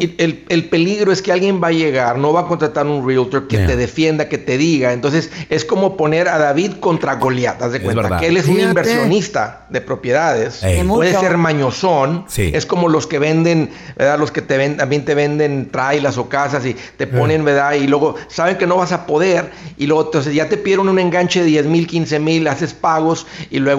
y- 0.00 0.04
y 0.06 0.14
el, 0.18 0.44
el 0.48 0.64
peligro 0.68 1.12
es 1.12 1.22
que 1.22 1.32
alguien 1.32 1.60
va 1.62 1.68
a 1.68 1.72
llegar, 1.72 2.18
no 2.18 2.32
va 2.32 2.40
a 2.42 2.46
contratar 2.46 2.86
un 2.86 3.06
realtor 3.06 3.48
que 3.48 3.56
Yeah. 3.56 3.66
te 3.66 3.76
defienda, 3.76 4.28
que 4.28 4.38
te 4.38 4.56
diga. 4.58 4.92
Entonces 4.92 5.30
es 5.50 5.64
como 5.64 5.96
poner 5.96 6.28
a 6.28 6.38
David 6.38 6.72
contra 6.80 7.16
Goliat. 7.16 7.60
Haz 7.62 7.72
de 7.72 7.78
Es 7.78 7.84
cuenta 7.84 8.02
verdad. 8.02 8.20
que 8.20 8.26
él 8.28 8.36
es 8.36 8.46
un 8.48 8.58
inversionista 8.60 9.66
de 9.70 9.80
propiedades. 9.80 10.62
Ey. 10.62 10.82
Puede 10.84 11.12
ser 11.18 11.36
mañosón. 11.38 12.24
Sí. 12.28 12.50
Es 12.54 12.66
como 12.66 12.88
los 12.88 13.06
que 13.06 13.18
venden, 13.18 13.70
¿verdad? 13.96 14.18
Los 14.18 14.30
que 14.30 14.42
te 14.42 14.56
ven, 14.56 14.76
también 14.76 15.04
te 15.04 15.14
venden 15.14 15.70
trailas 15.70 16.18
o 16.18 16.28
casas 16.28 16.64
y 16.66 16.76
te 16.96 17.06
ponen, 17.06 17.44
¿verdad? 17.44 17.74
Y 17.74 17.86
luego 17.86 18.14
saben 18.28 18.56
que 18.58 18.66
no 18.66 18.76
vas 18.76 18.92
a 18.92 19.06
poder. 19.06 19.50
Y 19.78 19.86
luego 19.86 20.04
entonces 20.06 20.34
ya 20.34 20.48
te 20.48 20.56
pidieron 20.56 20.88
un 20.88 20.98
enganche 20.98 21.40
de 21.40 21.46
10 21.46 21.66
mil, 21.66 21.86
15 21.86 22.18
mil, 22.18 22.46
haces 22.48 22.74
pagos 22.74 23.26
y 23.50 23.58
luego 23.58 23.71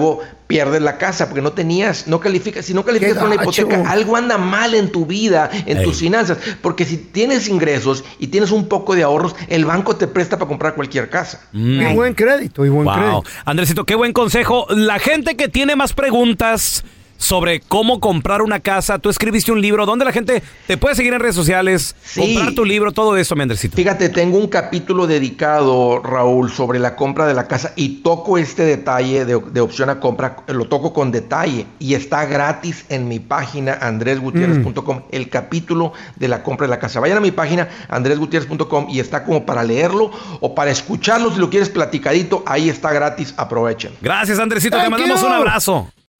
pierdes 0.46 0.82
la 0.82 0.98
casa 0.98 1.26
porque 1.26 1.40
no 1.42 1.52
tenías, 1.52 2.06
no 2.06 2.20
calificas, 2.20 2.64
si 2.66 2.74
no 2.74 2.84
calificas 2.84 3.16
una 3.22 3.36
gacho. 3.36 3.62
hipoteca, 3.62 3.90
algo 3.90 4.16
anda 4.16 4.36
mal 4.38 4.74
en 4.74 4.92
tu 4.92 5.06
vida, 5.06 5.50
en 5.66 5.78
Ey. 5.78 5.84
tus 5.84 5.98
finanzas, 5.98 6.38
porque 6.62 6.84
si 6.84 6.96
tienes 6.98 7.48
ingresos 7.48 8.04
y 8.18 8.26
tienes 8.28 8.50
un 8.50 8.68
poco 8.68 8.94
de 8.94 9.02
ahorros, 9.02 9.34
el 9.48 9.64
banco 9.64 9.96
te 9.96 10.06
presta 10.06 10.36
para 10.38 10.48
comprar 10.48 10.74
cualquier 10.74 11.08
casa. 11.10 11.40
Mm. 11.52 11.80
Y 11.80 11.94
buen 11.94 12.14
crédito, 12.14 12.64
y 12.64 12.68
buen 12.68 12.84
Wow. 12.86 12.94
crédito. 12.94 13.22
Andresito, 13.44 13.84
qué 13.84 13.94
buen 13.94 14.12
consejo. 14.12 14.66
La 14.70 14.98
gente 14.98 15.36
que 15.36 15.48
tiene 15.48 15.76
más 15.76 15.92
preguntas 15.94 16.84
sobre 17.24 17.60
cómo 17.60 18.00
comprar 18.00 18.42
una 18.42 18.60
casa, 18.60 18.98
tú 18.98 19.08
escribiste 19.08 19.50
un 19.50 19.60
libro, 19.60 19.86
¿dónde 19.86 20.04
la 20.04 20.12
gente 20.12 20.42
te 20.66 20.76
puede 20.76 20.94
seguir 20.94 21.14
en 21.14 21.20
redes 21.20 21.34
sociales? 21.34 21.96
Sí. 22.04 22.20
Comprar 22.20 22.54
tu 22.54 22.64
libro, 22.64 22.92
todo 22.92 23.16
eso, 23.16 23.34
mi 23.34 23.42
Andresito. 23.42 23.76
Fíjate, 23.76 24.10
tengo 24.10 24.38
un 24.38 24.48
capítulo 24.48 25.06
dedicado, 25.06 26.00
Raúl, 26.02 26.50
sobre 26.50 26.78
la 26.78 26.96
compra 26.96 27.26
de 27.26 27.34
la 27.34 27.48
casa 27.48 27.72
y 27.76 28.02
toco 28.02 28.36
este 28.36 28.64
detalle 28.64 29.24
de, 29.24 29.40
de 29.40 29.60
opción 29.60 29.88
a 29.88 30.00
compra, 30.00 30.36
lo 30.48 30.66
toco 30.66 30.92
con 30.92 31.10
detalle 31.10 31.66
y 31.78 31.94
está 31.94 32.26
gratis 32.26 32.84
en 32.90 33.08
mi 33.08 33.20
página 33.20 33.78
andresgutierrez.com, 33.80 35.04
el 35.10 35.30
capítulo 35.30 35.94
de 36.16 36.28
la 36.28 36.42
compra 36.42 36.66
de 36.66 36.70
la 36.70 36.78
casa. 36.78 37.00
Vayan 37.00 37.18
a 37.18 37.20
mi 37.22 37.30
página 37.30 37.68
andresgutierrez.com 37.88 38.88
y 38.90 39.00
está 39.00 39.24
como 39.24 39.46
para 39.46 39.64
leerlo 39.64 40.10
o 40.40 40.54
para 40.54 40.70
escucharlo 40.70 41.32
si 41.32 41.40
lo 41.40 41.48
quieres 41.48 41.70
platicadito, 41.70 42.42
ahí 42.46 42.68
está 42.68 42.92
gratis, 42.92 43.32
aprovechen. 43.38 43.92
Gracias, 44.02 44.38
Andresito, 44.38 44.76
te 44.76 44.82
Thank 44.82 44.90
mandamos 44.90 45.20
you. 45.20 45.26
un 45.26 45.32
abrazo. 45.32 45.88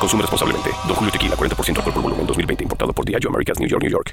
Consume 0.00 0.22
responsablemente. 0.22 0.70
Don 0.86 0.96
Julio 0.96 1.12
Tequila, 1.12 1.36
40% 1.36 1.76
alcohol 1.76 1.92
por 1.92 2.02
volumen, 2.02 2.26
2020. 2.26 2.64
Importado 2.64 2.92
por 2.92 3.04
Diageo 3.04 3.30
Americas, 3.30 3.60
New 3.60 3.68
York, 3.68 3.82
New 3.82 3.92
York. 3.92 4.12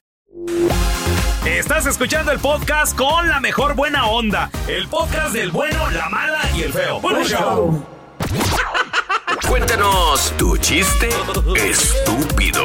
Estás 1.45 1.85
escuchando 1.85 2.31
el 2.31 2.39
podcast 2.39 2.95
con 2.95 3.29
la 3.29 3.39
mejor 3.39 3.73
buena 3.73 4.07
onda. 4.07 4.51
El 4.67 4.87
podcast 4.89 5.33
del 5.33 5.49
bueno, 5.51 5.89
la 5.91 6.09
mala 6.09 6.41
y 6.55 6.63
el 6.63 6.73
feo. 6.73 6.99
Bueno, 6.99 7.23
show. 7.23 7.85
Cuéntanos 9.47 10.33
tu 10.37 10.57
chiste 10.57 11.07
estúpido. 11.55 12.63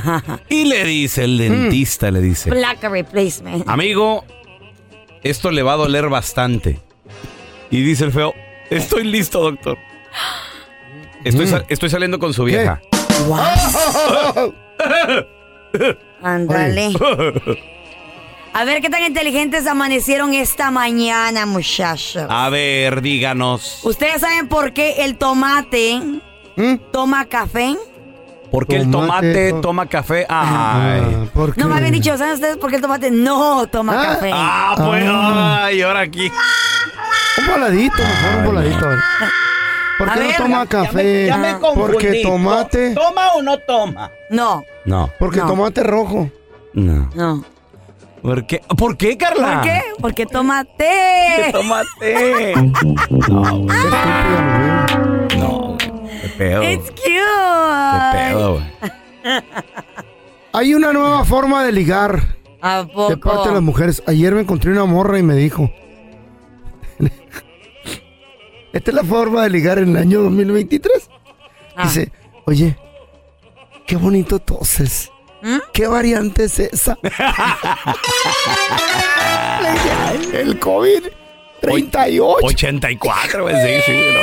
Y 0.48 0.64
le 0.64 0.84
dice, 0.84 1.24
el 1.24 1.38
dentista 1.38 2.10
le 2.10 2.20
dice, 2.20 2.50
Placa 2.50 2.88
replacement. 2.88 3.68
amigo, 3.68 4.24
esto 5.22 5.50
le 5.50 5.62
va 5.62 5.74
a 5.74 5.76
doler 5.76 6.08
bastante. 6.08 6.78
Y 7.70 7.82
dice 7.82 8.04
el 8.04 8.12
feo, 8.12 8.34
estoy 8.70 9.04
listo, 9.04 9.40
doctor. 9.40 9.78
Estoy, 11.24 11.46
Mm. 11.46 11.62
estoy 11.68 11.90
saliendo 11.90 12.18
con 12.18 12.32
su 12.32 12.44
vieja. 12.44 12.80
Ándale. 16.22 16.90
A 18.54 18.64
ver 18.64 18.80
qué 18.80 18.88
tan 18.90 19.02
inteligentes 19.02 19.66
amanecieron 19.66 20.34
esta 20.34 20.70
mañana, 20.70 21.46
muchachos. 21.46 22.24
A 22.28 22.48
ver, 22.48 23.02
díganos. 23.02 23.80
¿Ustedes 23.84 24.20
saben 24.20 24.48
por 24.48 24.72
qué 24.72 25.04
el 25.04 25.16
tomate 25.16 26.00
toma 26.90 27.26
café? 27.26 27.76
¿Por 28.50 28.66
qué 28.66 28.76
el 28.76 28.90
tomate 28.90 29.52
toma 29.60 29.86
café? 29.86 30.24
Ay. 30.28 31.02
No 31.56 31.68
me 31.68 31.76
habían 31.76 31.92
dicho, 31.92 32.16
¿saben 32.16 32.34
ustedes 32.34 32.56
por 32.56 32.70
qué 32.70 32.76
el 32.76 32.82
tomate 32.82 33.10
no 33.10 33.66
toma 33.66 33.94
café? 33.94 34.30
Ah, 34.32 34.74
pues, 34.76 35.04
ay, 35.06 35.82
ahora 35.82 36.00
aquí. 36.00 36.30
Un 37.38 37.46
voladito, 37.46 37.96
mejor 37.98 38.38
un 38.38 38.44
voladito. 38.44 38.86
a 38.86 38.88
ver. 38.90 38.98
¿Por 39.98 40.10
A 40.10 40.14
qué 40.14 40.20
ver, 40.20 40.30
no 40.30 40.36
toma 40.44 40.62
ya- 40.64 40.68
café? 40.68 41.26
Ya 41.26 41.36
me 41.38 41.58
confundí. 41.58 41.92
Porque 41.92 42.22
tomate. 42.22 42.94
¿Toma 42.94 43.28
o 43.34 43.42
no 43.42 43.58
toma? 43.58 44.10
No. 44.30 44.62
No. 44.84 45.10
Porque 45.18 45.38
No. 45.40 45.46
tomate 45.48 45.82
rojo. 45.82 46.30
No. 46.74 47.10
No. 47.14 47.44
¿Por 48.22 48.46
qué? 48.46 48.60
¿Por 48.76 48.96
qué, 48.96 49.16
Carla? 49.16 49.54
¿Por 49.54 49.62
qué? 49.62 49.82
Porque 50.00 50.26
toma 50.26 50.64
té. 50.64 51.50
Tomate. 51.52 52.54
No, 53.28 53.58
güey. 53.58 53.76
No, 55.36 55.48
güey. 55.76 55.78
Qué 56.22 56.28
pedo. 56.36 56.62
It's 56.62 56.90
cute. 56.90 57.02
Qué 57.02 58.00
pedo, 58.12 58.52
güey. 58.54 58.64
Hay 60.52 60.74
una 60.74 60.92
nueva 60.92 61.24
forma 61.24 61.64
de 61.64 61.72
ligar 61.72 62.36
¿A 62.60 62.84
poco? 62.86 63.08
de 63.10 63.16
parte 63.16 63.48
de 63.48 63.54
las 63.54 63.62
mujeres. 63.62 64.02
Ayer 64.06 64.34
me 64.34 64.40
encontré 64.42 64.70
una 64.72 64.84
morra 64.84 65.18
y 65.18 65.22
me 65.22 65.34
dijo. 65.34 65.70
Esta 68.72 68.90
es 68.90 68.94
la 68.94 69.04
forma 69.04 69.42
de 69.44 69.50
ligar 69.50 69.78
en 69.78 69.90
el 69.90 69.96
año 69.96 70.20
2023. 70.22 71.08
Ah. 71.76 71.84
Dice, 71.84 72.10
oye, 72.44 72.76
qué 73.86 73.96
bonito 73.96 74.38
toses. 74.38 75.10
¿Mm? 75.40 75.58
¿Qué 75.72 75.86
variante 75.86 76.44
es 76.44 76.58
esa? 76.58 76.98
Le 77.02 77.10
dije, 79.72 79.90
"Ay, 80.06 80.30
el 80.34 80.58
COVID 80.58 81.02
38. 81.60 82.38
84, 82.46 83.42
güey, 83.42 83.54
sí, 83.54 83.82
sí. 83.86 83.92
¿no? 84.14 84.20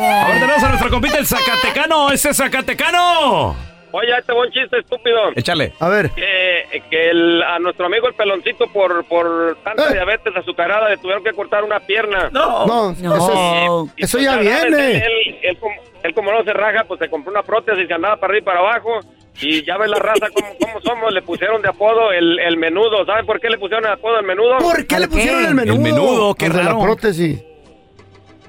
Ahora 0.00 0.34
tenemos 0.40 0.62
a 0.62 0.68
nuestro 0.68 0.90
compita 0.90 1.18
el 1.18 1.26
Zacatecano. 1.26 2.10
¡Ese 2.10 2.30
es 2.30 2.36
Zacatecano! 2.36 3.56
Oye, 3.96 4.10
este 4.18 4.32
buen 4.32 4.50
chiste 4.50 4.76
estúpido. 4.80 5.16
Échale. 5.36 5.72
A 5.78 5.88
ver. 5.88 6.10
Que, 6.10 6.82
que 6.90 7.10
el- 7.10 7.40
a 7.44 7.60
nuestro 7.60 7.86
amigo 7.86 8.08
el 8.08 8.14
peloncito 8.14 8.66
por, 8.72 9.04
por 9.04 9.56
tanta 9.62 9.92
diabetes 9.92 10.34
azucarada 10.36 10.88
le 10.88 10.96
tuvieron 10.96 11.22
que 11.22 11.32
cortar 11.32 11.62
una 11.62 11.78
pierna. 11.78 12.28
No, 12.32 12.66
no, 12.66 12.90
eso, 12.90 13.86
es- 13.96 14.04
eso 14.04 14.18
ya 14.18 14.36
viene. 14.38 14.96
Él, 14.96 15.38
él 15.42 15.58
como, 15.58 15.74
él 16.02 16.12
como 16.12 16.32
no 16.32 16.42
se 16.42 16.52
raja, 16.52 16.82
pues 16.88 16.98
se 16.98 17.08
compró 17.08 17.30
una 17.30 17.44
prótesis 17.44 17.88
y 17.88 17.92
andaba 17.92 18.16
para 18.16 18.32
arriba 18.32 18.42
y 18.42 18.44
para 18.46 18.58
abajo. 18.58 18.98
Y 19.40 19.62
ya 19.64 19.76
ves 19.78 19.88
la 19.88 19.98
raza 20.00 20.26
como, 20.34 20.48
como 20.58 20.80
somos, 20.80 21.12
le 21.12 21.22
pusieron 21.22 21.62
de 21.62 21.68
apodo 21.68 22.10
el, 22.10 22.40
el 22.40 22.56
menudo. 22.56 23.06
¿Saben 23.06 23.26
por 23.26 23.38
qué 23.40 23.48
le 23.48 23.58
pusieron 23.58 23.84
de 23.84 23.90
apodo 23.92 24.18
el 24.18 24.26
menudo? 24.26 24.58
¿Por 24.58 24.84
qué 24.88 24.98
le 24.98 25.06
pusieron 25.06 25.44
el 25.44 25.54
menudo? 25.54 25.76
El 25.76 25.82
menudo, 25.82 26.34
qué 26.34 26.48
raro. 26.48 26.78
la 26.78 26.84
prótesis. 26.84 27.40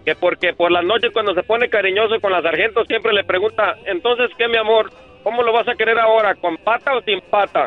Que 0.04 0.16
porque 0.16 0.54
por 0.54 0.72
las 0.72 0.84
noches 0.84 1.12
cuando 1.14 1.34
se 1.36 1.44
pone 1.44 1.70
cariñoso 1.70 2.20
con 2.20 2.32
la 2.32 2.42
sargento 2.42 2.84
siempre 2.86 3.14
le 3.14 3.24
pregunta, 3.24 3.76
entonces, 3.86 4.30
¿qué, 4.38 4.48
mi 4.48 4.58
amor? 4.58 4.92
¿Cómo 5.26 5.42
lo 5.42 5.52
vas 5.52 5.68
a 5.68 5.74
querer 5.74 5.98
ahora? 5.98 6.36
¿Con 6.36 6.56
pata 6.58 6.94
o 6.96 7.02
sin 7.02 7.20
pata? 7.20 7.66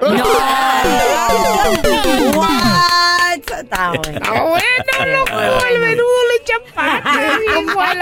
What? 2.36 3.40
Está 3.60 3.90
bueno. 3.90 4.20
Ah, 4.22 4.44
bueno, 4.44 5.18
loco, 5.18 5.40
el 5.68 5.80
menudo 5.80 6.18
le 6.28 6.36
echan 6.40 6.60
pata. 6.72 7.18
Como 7.66 7.80
a 7.80 7.94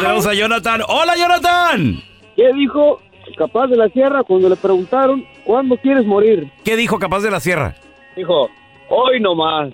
tenemos 0.00 0.26
a 0.26 0.34
Jonathan. 0.34 0.80
¡Hola, 0.88 1.16
Jonathan! 1.16 2.02
¿Qué 2.34 2.52
dijo 2.52 3.00
Capaz 3.36 3.68
de 3.68 3.76
la 3.76 3.88
Sierra 3.90 4.24
cuando 4.24 4.48
le 4.48 4.56
preguntaron 4.56 5.24
¿cuándo 5.44 5.76
quieres 5.76 6.04
morir? 6.04 6.50
¿Qué 6.64 6.74
dijo 6.74 6.98
Capaz 6.98 7.20
de 7.20 7.30
la 7.30 7.38
Sierra? 7.38 7.76
Dijo, 8.16 8.50
hoy 8.88 9.20
nomás. 9.20 9.72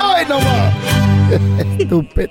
¡Ay, 0.00 0.26
no 0.28 0.40
más! 0.40 0.74
Estúpido. 1.86 2.30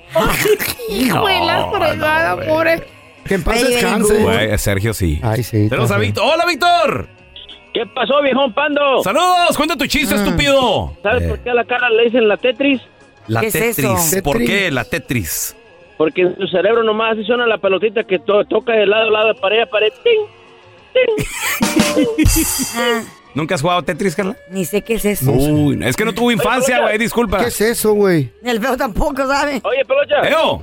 Hijo 0.90 1.26
de 1.26 1.40
la 1.40 1.70
fregada, 1.70 2.36
pobre. 2.46 2.82
Que 3.24 3.34
en 3.34 3.42
paz 3.42 3.60
descanse. 3.66 4.22
Güey, 4.22 4.56
Sergio 4.58 4.94
sí. 4.94 5.20
Ay, 5.22 5.42
sí. 5.42 5.68
Tenemos 5.68 5.90
a 5.90 5.98
Víctor. 5.98 6.24
¡Hola, 6.32 6.44
Víctor! 6.46 7.08
¿Qué 7.74 7.84
pasó, 7.94 8.22
viejón 8.22 8.54
pando? 8.54 9.02
¡Saludos! 9.02 9.56
Cuenta 9.56 9.76
tu 9.76 9.86
chiste, 9.86 10.14
estúpido. 10.14 10.96
¿Sabes 11.02 11.24
Eh. 11.24 11.28
por 11.28 11.38
qué 11.40 11.50
a 11.50 11.54
la 11.54 11.64
cara 11.64 11.90
le 11.90 12.04
dicen 12.04 12.26
la 12.28 12.36
Tetris? 12.36 12.80
La 13.26 13.40
¿Qué 13.40 13.46
es 13.48 13.52
Tetris. 13.52 13.78
eso? 13.78 14.22
¿Por 14.22 14.38
Tetris. 14.38 14.50
qué 14.50 14.70
la 14.70 14.84
Tetris? 14.84 15.56
Porque 15.98 16.22
en 16.22 16.36
su 16.36 16.46
cerebro 16.46 16.82
nomás 16.84 17.12
así 17.14 17.24
suena 17.24 17.46
la 17.46 17.58
pelotita 17.58 18.04
que 18.04 18.18
to- 18.20 18.44
toca 18.44 18.72
de 18.74 18.86
lado 18.86 19.08
a 19.08 19.10
lado, 19.10 19.28
de 19.28 19.34
pared 19.40 19.60
a 19.62 19.66
pared. 19.66 19.92
¡Ting! 20.04 20.20
¿Nunca 23.36 23.54
has 23.54 23.60
jugado 23.60 23.82
Tetris, 23.82 24.16
Carla? 24.16 24.34
Ni 24.50 24.64
sé 24.64 24.80
qué 24.82 24.94
es 24.94 25.04
eso. 25.04 25.30
Uy, 25.30 25.78
es 25.84 25.94
que 25.94 26.06
no 26.06 26.14
tuvo 26.14 26.32
infancia, 26.32 26.80
güey, 26.80 26.96
disculpa. 26.96 27.36
¿Qué 27.38 27.48
es 27.48 27.60
eso, 27.60 27.92
güey? 27.92 28.32
El 28.42 28.58
feo 28.60 28.76
tampoco 28.78 29.26
sabe. 29.26 29.60
Oye, 29.62 29.84
Pelocha. 29.84 30.26
¡Eo! 30.26 30.62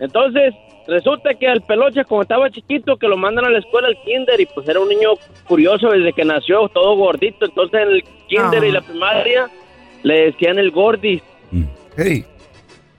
Entonces, 0.00 0.52
resulta 0.88 1.34
que 1.34 1.46
al 1.46 1.62
Pelocha, 1.62 2.02
como 2.02 2.22
estaba 2.22 2.50
chiquito, 2.50 2.96
que 2.96 3.06
lo 3.06 3.16
mandan 3.16 3.44
a 3.44 3.50
la 3.50 3.60
escuela 3.60 3.86
al 3.86 3.96
kinder 4.04 4.40
y 4.40 4.46
pues 4.46 4.68
era 4.68 4.80
un 4.80 4.88
niño 4.88 5.10
curioso 5.46 5.88
desde 5.90 6.12
que 6.12 6.24
nació, 6.24 6.68
todo 6.68 6.96
gordito. 6.96 7.44
Entonces 7.44 7.80
en 7.80 7.88
el 7.88 8.04
kinder 8.28 8.62
Ah. 8.62 8.66
y 8.66 8.72
la 8.72 8.80
primaria 8.80 9.46
le 10.02 10.14
decían 10.32 10.58
el 10.58 10.72
gordis. 10.72 11.22
Hey. 11.96 12.24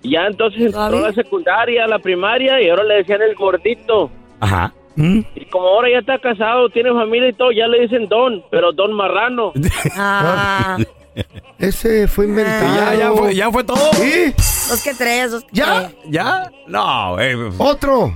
Y 0.03 0.11
ya 0.11 0.25
entonces 0.27 0.61
entró 0.67 0.81
a 0.83 0.89
la 1.09 1.11
secundaria, 1.11 1.83
a 1.83 1.87
la 1.87 1.99
primaria 1.99 2.61
y 2.61 2.69
ahora 2.69 2.85
le 2.85 2.93
decían 2.95 3.21
el 3.21 3.35
gordito. 3.35 4.09
Ajá. 4.39 4.73
Y 4.97 5.45
como 5.45 5.67
ahora 5.67 5.89
ya 5.91 5.99
está 5.99 6.17
casado, 6.19 6.69
tiene 6.69 6.91
familia 6.91 7.29
y 7.29 7.33
todo, 7.33 7.51
ya 7.51 7.67
le 7.67 7.81
dicen 7.81 8.07
don, 8.07 8.43
pero 8.49 8.71
don 8.73 8.93
marrano. 8.93 9.53
Ah. 9.95 10.77
Ese 11.59 12.07
fue 12.09 12.25
inventado. 12.25 12.75
Ya, 12.75 12.93
ya 12.95 13.11
fue, 13.13 13.35
ya 13.35 13.49
fue 13.51 13.63
todo. 13.63 13.93
¿Sí? 13.93 14.33
Dos 14.69 14.83
que 14.83 14.93
tres, 14.93 15.31
dos 15.31 15.43
que 15.43 15.49
¿Ya? 15.53 15.87
tres. 15.87 15.95
¿Ya? 16.09 16.51
No, 16.67 17.13
güey. 17.13 17.35
¿Otro? 17.57 18.13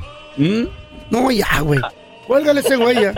No, 1.10 1.32
ya, 1.32 1.62
güey. 1.62 1.80
Cuélgale 2.28 2.60
ese 2.60 2.76
güey 2.76 2.96
ya. 3.02 3.14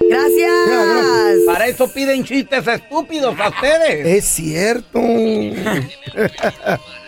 Gracias. 0.00 1.38
Para 1.46 1.66
eso 1.68 1.88
piden 1.92 2.24
chistes 2.24 2.66
estúpidos 2.66 3.38
a 3.38 3.48
ustedes. 3.48 4.04
Es 4.06 4.24
cierto. 4.24 4.98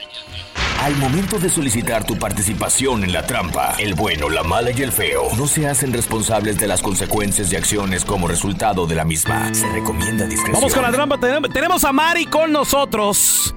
Al 0.85 0.94
momento 0.97 1.38
de 1.38 1.49
solicitar 1.49 2.05
tu 2.05 2.18
participación 2.18 3.05
en 3.05 3.12
la 3.14 3.23
trampa, 3.25 3.75
el 3.79 3.94
bueno, 3.94 4.29
la 4.29 4.42
mala 4.42 4.70
y 4.70 4.83
el 4.83 4.92
feo 4.92 5.29
no 5.38 5.47
se 5.47 5.66
hacen 5.66 5.94
responsables 5.94 6.59
de 6.59 6.66
las 6.66 6.83
consecuencias 6.83 7.51
y 7.53 7.57
acciones 7.57 8.05
como 8.05 8.29
resultado 8.29 8.87
de 8.87 8.94
la 8.94 9.05
misma. 9.07 9.49
Se 9.55 9.66
recomienda 9.73 10.27
discreción. 10.27 10.53
Vamos 10.61 10.75
con 10.75 10.83
la 10.83 10.92
trampa. 10.92 11.16
Tenem- 11.16 11.51
Tenemos 11.51 11.85
a 11.85 11.92
Mari 11.92 12.27
con 12.27 12.53
nosotros. 12.53 13.55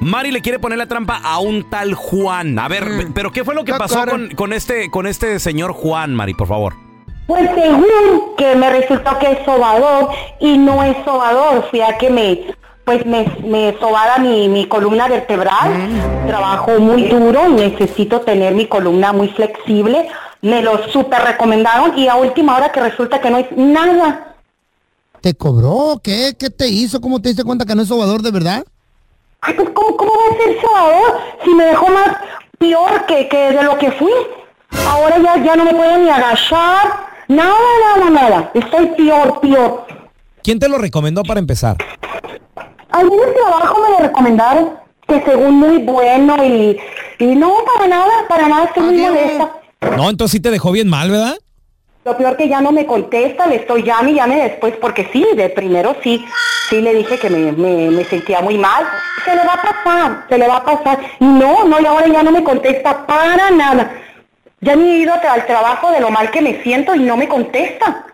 Mari 0.00 0.32
le 0.32 0.40
quiere 0.42 0.58
poner 0.58 0.78
la 0.78 0.86
trampa 0.86 1.20
a 1.22 1.38
un 1.38 1.70
tal 1.70 1.94
Juan. 1.94 2.58
A 2.58 2.66
ver, 2.66 2.84
Mm. 2.84 3.12
pero 3.12 3.30
¿qué 3.30 3.44
fue 3.44 3.54
lo 3.54 3.64
que 3.64 3.72
pasó 3.74 4.04
con, 4.04 4.30
con 4.30 4.52
este, 4.52 4.90
con 4.90 5.06
este 5.06 5.38
señor 5.38 5.72
Juan, 5.72 6.14
Mari, 6.16 6.34
por 6.34 6.48
favor? 6.48 6.74
Pues 7.28 7.48
según 7.54 8.34
que 8.36 8.56
me 8.56 8.70
resultó 8.70 9.16
que 9.20 9.32
es 9.32 9.38
sobador 9.44 10.10
y 10.40 10.58
no 10.58 10.82
es 10.82 10.96
sobador, 11.04 11.68
fui 11.70 11.80
a 11.80 11.96
que 11.96 12.10
me 12.10 12.40
pues 12.86 13.04
me, 13.04 13.26
me 13.42 13.76
sobara 13.80 14.18
mi, 14.18 14.48
mi 14.48 14.68
columna 14.68 15.08
vertebral, 15.08 15.72
trabajo 16.28 16.78
muy 16.78 17.08
duro, 17.08 17.48
necesito 17.48 18.20
tener 18.20 18.54
mi 18.54 18.68
columna 18.68 19.12
muy 19.12 19.26
flexible, 19.30 20.08
me 20.40 20.62
lo 20.62 20.86
super 20.92 21.20
recomendaron 21.20 21.98
y 21.98 22.06
a 22.06 22.14
última 22.14 22.56
hora 22.56 22.70
que 22.70 22.78
resulta 22.78 23.20
que 23.20 23.28
no 23.28 23.38
es 23.38 23.46
nada. 23.56 24.36
¿Te 25.20 25.34
cobró? 25.34 26.00
¿Qué? 26.00 26.36
¿Qué 26.38 26.48
te 26.48 26.68
hizo? 26.68 27.00
¿Cómo 27.00 27.20
te 27.20 27.30
diste 27.30 27.42
cuenta 27.42 27.64
que 27.64 27.74
no 27.74 27.82
es 27.82 27.88
sobador 27.88 28.22
de 28.22 28.30
verdad? 28.30 28.64
Ay, 29.40 29.54
pues 29.54 29.68
¿cómo, 29.70 29.96
cómo 29.96 30.12
va 30.12 30.32
a 30.32 30.44
ser 30.44 30.60
sobador 30.60 31.20
si 31.42 31.54
me 31.54 31.64
dejó 31.64 31.88
más 31.88 32.16
peor 32.56 33.04
que, 33.06 33.26
que 33.28 33.50
de 33.50 33.64
lo 33.64 33.76
que 33.78 33.90
fui? 33.90 34.12
Ahora 34.86 35.18
ya, 35.18 35.42
ya 35.42 35.56
no 35.56 35.64
me 35.64 35.74
puedo 35.74 35.98
ni 35.98 36.08
agachar, 36.08 37.08
nada, 37.26 37.56
nada, 37.96 38.10
nada, 38.10 38.50
estoy 38.54 38.86
peor, 38.96 39.40
peor. 39.40 39.86
¿Quién 40.44 40.60
te 40.60 40.68
lo 40.68 40.78
recomendó 40.78 41.24
para 41.24 41.40
empezar? 41.40 41.76
El 43.00 43.34
trabajo 43.34 43.82
me 43.82 43.90
lo 43.90 43.98
recomendaron, 43.98 44.70
que 45.06 45.22
según 45.22 45.54
muy 45.54 45.78
bueno 45.78 46.42
y, 46.44 46.78
y 47.18 47.26
no, 47.34 47.52
para 47.74 47.88
nada, 47.88 48.12
para 48.28 48.48
nada, 48.48 48.64
estoy 48.64 48.84
muy 48.84 48.98
molesta. 48.98 49.52
No, 49.96 50.10
entonces 50.10 50.32
sí 50.32 50.40
te 50.40 50.50
dejó 50.50 50.72
bien 50.72 50.88
mal, 50.88 51.10
¿verdad? 51.10 51.36
Lo 52.04 52.16
peor 52.16 52.36
que 52.36 52.48
ya 52.48 52.60
no 52.60 52.72
me 52.72 52.86
contesta, 52.86 53.46
le 53.46 53.56
estoy 53.56 53.82
llame 53.82 54.12
y 54.12 54.14
llame 54.14 54.36
después, 54.36 54.74
porque 54.80 55.08
sí, 55.12 55.26
de 55.34 55.48
primero 55.48 55.96
sí, 56.02 56.24
sí 56.70 56.80
le 56.80 56.94
dije 56.94 57.18
que 57.18 57.28
me, 57.28 57.52
me, 57.52 57.90
me 57.90 58.04
sentía 58.04 58.40
muy 58.40 58.56
mal. 58.56 58.84
Se 59.24 59.34
le 59.34 59.44
va 59.44 59.54
a 59.54 59.62
pasar, 59.62 60.24
se 60.28 60.38
le 60.38 60.46
va 60.46 60.56
a 60.58 60.64
pasar. 60.64 61.00
Y 61.18 61.24
no, 61.24 61.64
no, 61.64 61.80
y 61.80 61.84
ahora 61.84 62.06
ya 62.06 62.22
no 62.22 62.30
me 62.30 62.44
contesta 62.44 63.06
para 63.06 63.50
nada. 63.50 63.92
Ya 64.60 64.76
ni 64.76 64.88
he 64.88 64.98
ido 64.98 65.12
al 65.14 65.46
trabajo 65.46 65.90
de 65.90 66.00
lo 66.00 66.10
mal 66.10 66.30
que 66.30 66.40
me 66.40 66.62
siento 66.62 66.94
y 66.94 67.00
no 67.00 67.16
me 67.16 67.28
contesta. 67.28 68.06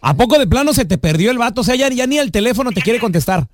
¿A 0.00 0.14
poco 0.14 0.38
de 0.38 0.46
plano 0.46 0.72
se 0.72 0.84
te 0.84 0.96
perdió 0.96 1.30
el 1.30 1.38
vato? 1.38 1.62
O 1.62 1.64
sea, 1.64 1.74
ya, 1.74 1.88
ya 1.88 2.06
ni 2.06 2.18
el 2.18 2.30
teléfono 2.30 2.70
te 2.70 2.80
quiere 2.80 3.00
contestar. 3.00 3.48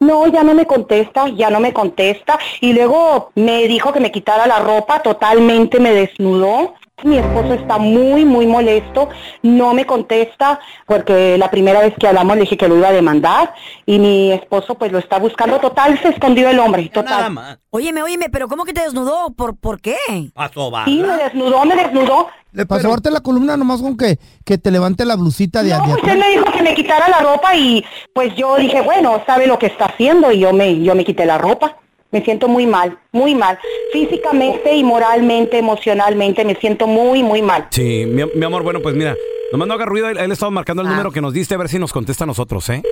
No, 0.00 0.26
ya 0.28 0.44
no 0.44 0.54
me 0.54 0.66
contesta, 0.66 1.28
ya 1.28 1.50
no 1.50 1.60
me 1.60 1.72
contesta. 1.72 2.38
Y 2.60 2.72
luego 2.72 3.30
me 3.34 3.66
dijo 3.66 3.92
que 3.92 4.00
me 4.00 4.12
quitara 4.12 4.46
la 4.46 4.60
ropa, 4.60 5.00
totalmente 5.00 5.80
me 5.80 5.92
desnudó. 5.92 6.74
Mi 7.04 7.16
esposo 7.16 7.54
está 7.54 7.78
muy, 7.78 8.24
muy 8.24 8.48
molesto, 8.48 9.08
no 9.42 9.72
me 9.72 9.86
contesta 9.86 10.58
porque 10.84 11.38
la 11.38 11.48
primera 11.48 11.80
vez 11.80 11.94
que 11.96 12.08
hablamos 12.08 12.34
le 12.34 12.40
dije 12.40 12.56
que 12.56 12.66
lo 12.66 12.76
iba 12.76 12.88
a 12.88 12.92
demandar 12.92 13.54
y 13.86 14.00
mi 14.00 14.32
esposo 14.32 14.74
pues 14.74 14.90
lo 14.90 14.98
está 14.98 15.20
buscando. 15.20 15.60
Total, 15.60 15.96
se 16.00 16.08
escondió 16.08 16.48
el 16.50 16.58
hombre, 16.58 16.88
total. 16.88 17.58
Óyeme, 17.70 18.02
óyeme, 18.02 18.28
pero 18.30 18.48
¿cómo 18.48 18.64
que 18.64 18.72
te 18.72 18.80
desnudó? 18.80 19.30
¿Por, 19.30 19.56
por 19.56 19.80
qué? 19.80 19.96
A 20.34 20.48
Sí, 20.86 21.00
me 21.06 21.16
desnudó, 21.16 21.64
me 21.64 21.76
desnudó. 21.76 22.28
Le 22.58 22.66
pasó 22.66 22.92
a 22.92 23.10
la 23.10 23.20
columna 23.20 23.56
nomás 23.56 23.80
con 23.80 23.96
que, 23.96 24.18
que 24.44 24.58
te 24.58 24.72
levante 24.72 25.04
la 25.04 25.14
blusita 25.14 25.62
de 25.62 25.70
No, 25.70 25.86
de 25.86 25.92
usted 25.94 26.18
me 26.18 26.30
dijo 26.30 26.44
que 26.52 26.60
me 26.60 26.74
quitara 26.74 27.08
la 27.08 27.20
ropa 27.20 27.54
y 27.54 27.84
pues 28.12 28.34
yo 28.34 28.56
dije, 28.56 28.80
bueno, 28.80 29.22
sabe 29.26 29.46
lo 29.46 29.60
que 29.60 29.66
está 29.66 29.84
haciendo 29.84 30.32
y 30.32 30.40
yo 30.40 30.52
me, 30.52 30.82
yo 30.82 30.96
me 30.96 31.04
quité 31.04 31.24
la 31.24 31.38
ropa. 31.38 31.76
Me 32.10 32.24
siento 32.24 32.48
muy 32.48 32.66
mal, 32.66 32.98
muy 33.12 33.36
mal. 33.36 33.60
Físicamente 33.92 34.74
y 34.74 34.82
moralmente, 34.82 35.58
emocionalmente, 35.58 36.44
me 36.44 36.56
siento 36.56 36.88
muy, 36.88 37.22
muy 37.22 37.42
mal. 37.42 37.68
Sí, 37.70 38.06
mi, 38.06 38.24
mi 38.34 38.44
amor, 38.44 38.64
bueno, 38.64 38.80
pues 38.82 38.96
mira, 38.96 39.14
nomás 39.52 39.68
no 39.68 39.74
haga 39.74 39.84
ruido, 39.86 40.08
él, 40.08 40.18
él 40.18 40.32
estaba 40.32 40.50
marcando 40.50 40.82
el 40.82 40.88
número 40.88 41.12
que 41.12 41.20
nos 41.20 41.32
diste, 41.32 41.54
a 41.54 41.58
ver 41.58 41.68
si 41.68 41.78
nos 41.78 41.92
contesta 41.92 42.24
a 42.24 42.26
nosotros, 42.26 42.68
¿eh? 42.70 42.82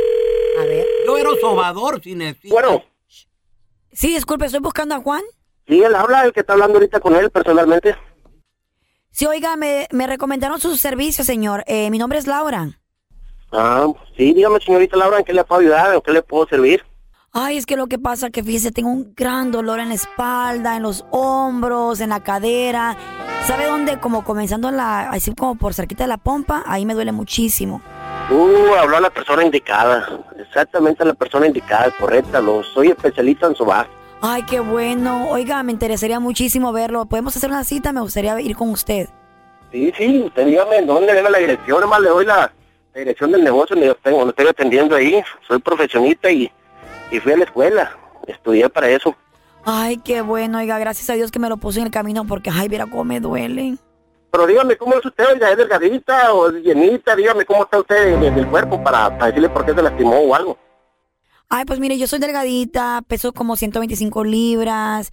A 0.60 0.64
ver. 0.64 0.86
Yo 1.06 1.18
era 1.18 1.30
sobador 1.40 2.00
sin 2.02 2.20
decir. 2.20 2.50
Bueno, 2.52 2.84
Sí, 3.92 4.14
disculpe, 4.14 4.44
estoy 4.46 4.60
buscando 4.60 4.94
a 4.94 4.98
Juan. 5.00 5.22
sí, 5.66 5.82
él 5.82 5.94
habla, 5.94 6.24
el 6.24 6.32
que 6.32 6.40
está 6.40 6.52
hablando 6.52 6.74
ahorita 6.78 7.00
con 7.00 7.16
él 7.16 7.30
personalmente. 7.30 7.96
Sí, 9.16 9.24
oiga, 9.24 9.56
me, 9.56 9.88
me 9.92 10.06
recomendaron 10.06 10.60
sus 10.60 10.78
servicios, 10.78 11.26
señor. 11.26 11.64
Eh, 11.66 11.88
mi 11.90 11.96
nombre 11.96 12.18
es 12.18 12.26
Laura. 12.26 12.78
Ah, 13.50 13.86
sí, 14.14 14.34
dígame, 14.34 14.60
señorita 14.60 14.94
Laura, 14.98 15.20
¿en 15.20 15.24
qué 15.24 15.32
le 15.32 15.42
puedo 15.42 15.62
ayudar? 15.62 15.94
¿En 15.94 16.02
qué 16.02 16.12
le 16.12 16.20
puedo 16.20 16.46
servir? 16.46 16.84
Ay, 17.32 17.56
es 17.56 17.64
que 17.64 17.78
lo 17.78 17.86
que 17.86 17.98
pasa 17.98 18.28
que 18.28 18.44
fíjese, 18.44 18.72
tengo 18.72 18.90
un 18.90 19.14
gran 19.16 19.52
dolor 19.52 19.80
en 19.80 19.88
la 19.88 19.94
espalda, 19.94 20.76
en 20.76 20.82
los 20.82 21.06
hombros, 21.12 22.02
en 22.02 22.10
la 22.10 22.22
cadera. 22.22 22.94
¿Sabe 23.46 23.64
dónde? 23.64 23.98
Como 24.00 24.22
comenzando 24.22 24.68
en 24.68 24.76
la, 24.76 25.08
así 25.08 25.34
como 25.34 25.54
por 25.54 25.72
cerquita 25.72 26.04
de 26.04 26.08
la 26.08 26.18
pompa, 26.18 26.62
ahí 26.66 26.84
me 26.84 26.92
duele 26.92 27.12
muchísimo. 27.12 27.80
Uh, 28.30 28.74
habló 28.78 28.98
a 28.98 29.00
la 29.00 29.08
persona 29.08 29.42
indicada. 29.42 30.06
Exactamente 30.38 31.02
a 31.02 31.06
la 31.06 31.14
persona 31.14 31.46
indicada, 31.46 31.90
correcta. 31.98 32.42
Lo 32.42 32.62
soy 32.62 32.88
especialista 32.88 33.46
en 33.46 33.54
sobar. 33.54 33.88
Ay, 34.28 34.42
qué 34.42 34.58
bueno. 34.58 35.28
Oiga, 35.30 35.62
me 35.62 35.70
interesaría 35.70 36.18
muchísimo 36.18 36.72
verlo. 36.72 37.06
¿Podemos 37.06 37.36
hacer 37.36 37.48
una 37.48 37.62
cita? 37.62 37.92
Me 37.92 38.00
gustaría 38.00 38.40
ir 38.40 38.56
con 38.56 38.70
usted. 38.70 39.08
Sí, 39.70 39.92
sí, 39.96 40.22
usted 40.26 40.46
dígame 40.46 40.82
dónde 40.82 41.12
debe 41.14 41.30
la 41.30 41.38
dirección, 41.38 41.80
nomás 41.80 42.00
le 42.00 42.08
doy 42.08 42.24
la, 42.24 42.52
la 42.94 42.98
dirección 42.98 43.30
del 43.30 43.44
negocio 43.44 43.74
donde 43.76 43.86
yo 43.86 43.94
tengo, 43.96 44.18
donde 44.18 44.30
estoy 44.30 44.46
atendiendo 44.48 44.96
ahí. 44.96 45.22
Soy 45.46 45.60
profesionista 45.60 46.28
y, 46.30 46.50
y 47.12 47.20
fui 47.20 47.32
a 47.32 47.36
la 47.36 47.44
escuela. 47.44 47.96
Estudié 48.26 48.68
para 48.68 48.88
eso. 48.88 49.14
Ay, 49.64 49.98
qué 49.98 50.22
bueno. 50.22 50.58
Oiga, 50.58 50.78
gracias 50.80 51.08
a 51.10 51.12
Dios 51.14 51.30
que 51.30 51.38
me 51.38 51.48
lo 51.48 51.56
puso 51.58 51.78
en 51.78 51.86
el 51.86 51.92
camino 51.92 52.24
porque, 52.26 52.50
ay, 52.52 52.68
mira 52.68 52.86
cómo 52.86 53.04
me 53.04 53.20
duele. 53.20 53.76
Pero 54.32 54.46
dígame, 54.48 54.76
¿cómo 54.76 54.94
es 54.96 55.04
usted? 55.04 55.24
Oiga, 55.34 55.52
¿Es 55.52 55.56
delgadita 55.56 56.32
o 56.32 56.50
llenita? 56.50 57.14
Dígame, 57.14 57.44
¿cómo 57.44 57.62
está 57.62 57.78
usted 57.78 58.18
de- 58.18 58.30
del 58.32 58.46
cuerpo 58.48 58.82
para, 58.82 59.08
para 59.16 59.26
decirle 59.26 59.48
por 59.50 59.64
qué 59.64 59.72
se 59.72 59.82
lastimó 59.82 60.18
o 60.18 60.34
algo? 60.34 60.58
Ay, 61.48 61.64
pues 61.64 61.78
mire, 61.78 61.96
yo 61.98 62.06
soy 62.06 62.18
delgadita, 62.18 63.02
peso 63.06 63.32
como 63.32 63.56
125 63.56 64.24
libras. 64.24 65.10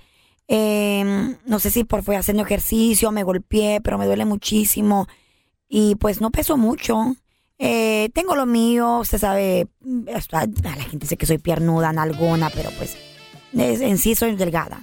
eh, 0.50 1.36
no 1.46 1.60
sé 1.60 1.70
si 1.70 1.84
por 1.86 2.04
fue 2.04 2.18
haciendo 2.18 2.44
ejercicio, 2.44 3.12
me 3.12 3.24
golpeé, 3.24 3.80
pero 3.82 3.98
me 3.98 4.06
duele 4.06 4.26
muchísimo. 4.26 5.08
Y 5.70 5.96
pues 5.96 6.20
no 6.22 6.32
peso 6.32 6.58
mucho. 6.58 7.16
Eh, 7.60 8.10
tengo 8.14 8.36
lo 8.36 8.46
mío, 8.46 8.98
usted 9.00 9.20
sabe, 9.20 9.68
mm, 9.82 10.06
la 10.64 10.72
gente 10.84 10.98
dice 11.06 11.16
que 11.18 11.26
soy 11.26 11.38
piernuda, 11.38 11.94
nalgona, 11.94 12.50
pero 12.50 12.70
pues 12.78 12.98
es- 13.58 13.80
en 13.82 13.98
sí 13.98 14.16
soy 14.16 14.36
delgada. 14.36 14.82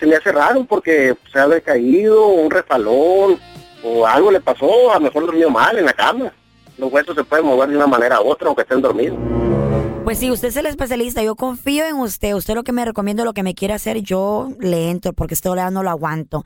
Se 0.00 0.06
me 0.06 0.16
hace 0.16 0.32
raro 0.32 0.64
porque 0.64 1.14
se 1.32 1.38
ha 1.38 1.60
caído, 1.60 2.26
un 2.28 2.50
refalón 2.50 3.38
o 3.84 4.06
algo 4.06 4.30
le 4.30 4.40
pasó, 4.40 4.90
a 4.90 4.94
lo 4.94 5.00
mejor 5.02 5.26
durmió 5.26 5.50
mal 5.50 5.78
en 5.78 5.84
la 5.86 5.92
cama. 5.92 6.32
Los 6.78 6.92
huesos 6.92 7.14
se 7.14 7.22
pueden 7.24 7.46
mover 7.46 7.68
de 7.68 7.76
una 7.76 7.86
manera 7.86 8.20
u 8.20 8.28
otra 8.28 8.48
aunque 8.48 8.62
estén 8.62 8.80
dormidos. 8.80 9.18
Pues 10.04 10.18
sí, 10.18 10.32
usted 10.32 10.48
es 10.48 10.56
el 10.56 10.66
especialista, 10.66 11.22
yo 11.22 11.36
confío 11.36 11.84
en 11.84 11.94
usted. 11.94 12.34
Usted 12.34 12.54
lo 12.54 12.64
que 12.64 12.72
me 12.72 12.84
recomienda, 12.84 13.24
lo 13.24 13.34
que 13.34 13.44
me 13.44 13.54
quiere 13.54 13.74
hacer, 13.74 13.98
yo 14.02 14.48
le 14.58 14.90
entro 14.90 15.12
porque 15.12 15.34
esto 15.34 15.54
ya 15.54 15.70
no 15.70 15.84
lo 15.84 15.90
aguanto. 15.90 16.44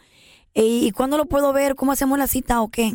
¿Y, 0.53 0.92
cuándo 0.92 1.16
lo 1.16 1.25
puedo 1.25 1.53
ver? 1.55 1.75
¿Cómo 1.75 1.92
hacemos 1.92 2.19
la 2.19 2.27
cita 2.27 2.61
o 2.61 2.71
qué? 2.71 2.92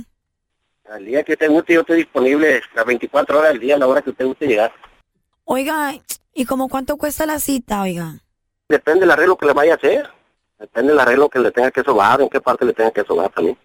Al 0.89 1.05
día 1.05 1.23
que 1.23 1.33
usted 1.33 1.49
guste, 1.49 1.73
yo 1.73 1.81
estoy 1.81 1.97
disponible 1.97 2.61
las 2.75 2.85
24 2.85 3.39
horas 3.39 3.51
del 3.53 3.59
día, 3.59 3.75
a 3.75 3.79
la 3.79 3.87
hora 3.87 4.01
que 4.03 4.11
usted 4.11 4.25
guste 4.25 4.45
llegar. 4.45 4.71
Oiga, 5.45 5.93
¿y 6.33 6.45
como 6.45 6.69
cuánto 6.69 6.97
cuesta 6.97 7.25
la 7.25 7.39
cita, 7.39 7.81
oiga? 7.81 8.19
Depende 8.69 9.01
del 9.01 9.11
arreglo 9.11 9.37
que 9.37 9.47
le 9.47 9.53
vaya 9.53 9.73
a 9.73 9.77
hacer. 9.77 10.09
Depende 10.59 10.91
del 10.91 10.99
arreglo 10.99 11.27
que 11.27 11.39
le 11.39 11.51
tenga 11.51 11.71
que 11.71 11.81
sobar, 11.81 12.21
en 12.21 12.29
qué 12.29 12.39
parte 12.39 12.65
le 12.65 12.73
tenga 12.73 12.91
que 12.91 13.03
sobar 13.03 13.31
también. 13.31 13.57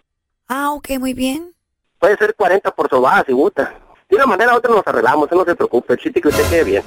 Ah, 0.47 0.71
ok, 0.71 0.89
muy 0.99 1.13
bien. 1.13 1.53
Puede 1.99 2.17
ser 2.17 2.33
40 2.33 2.71
por 2.71 2.89
sobada 2.89 3.23
si 3.25 3.33
gusta. 3.33 3.86
De 4.09 4.15
una 4.15 4.25
manera 4.25 4.53
u 4.53 4.57
otra 4.57 4.73
nos 4.73 4.87
arreglamos, 4.87 5.29
no 5.31 5.45
se 5.45 5.55
preocupe, 5.55 5.93
el 5.93 5.99
chiste 5.99 6.19
es 6.19 6.23
que 6.23 6.29
usted 6.29 6.49
quede 6.49 6.63
bien. 6.63 6.83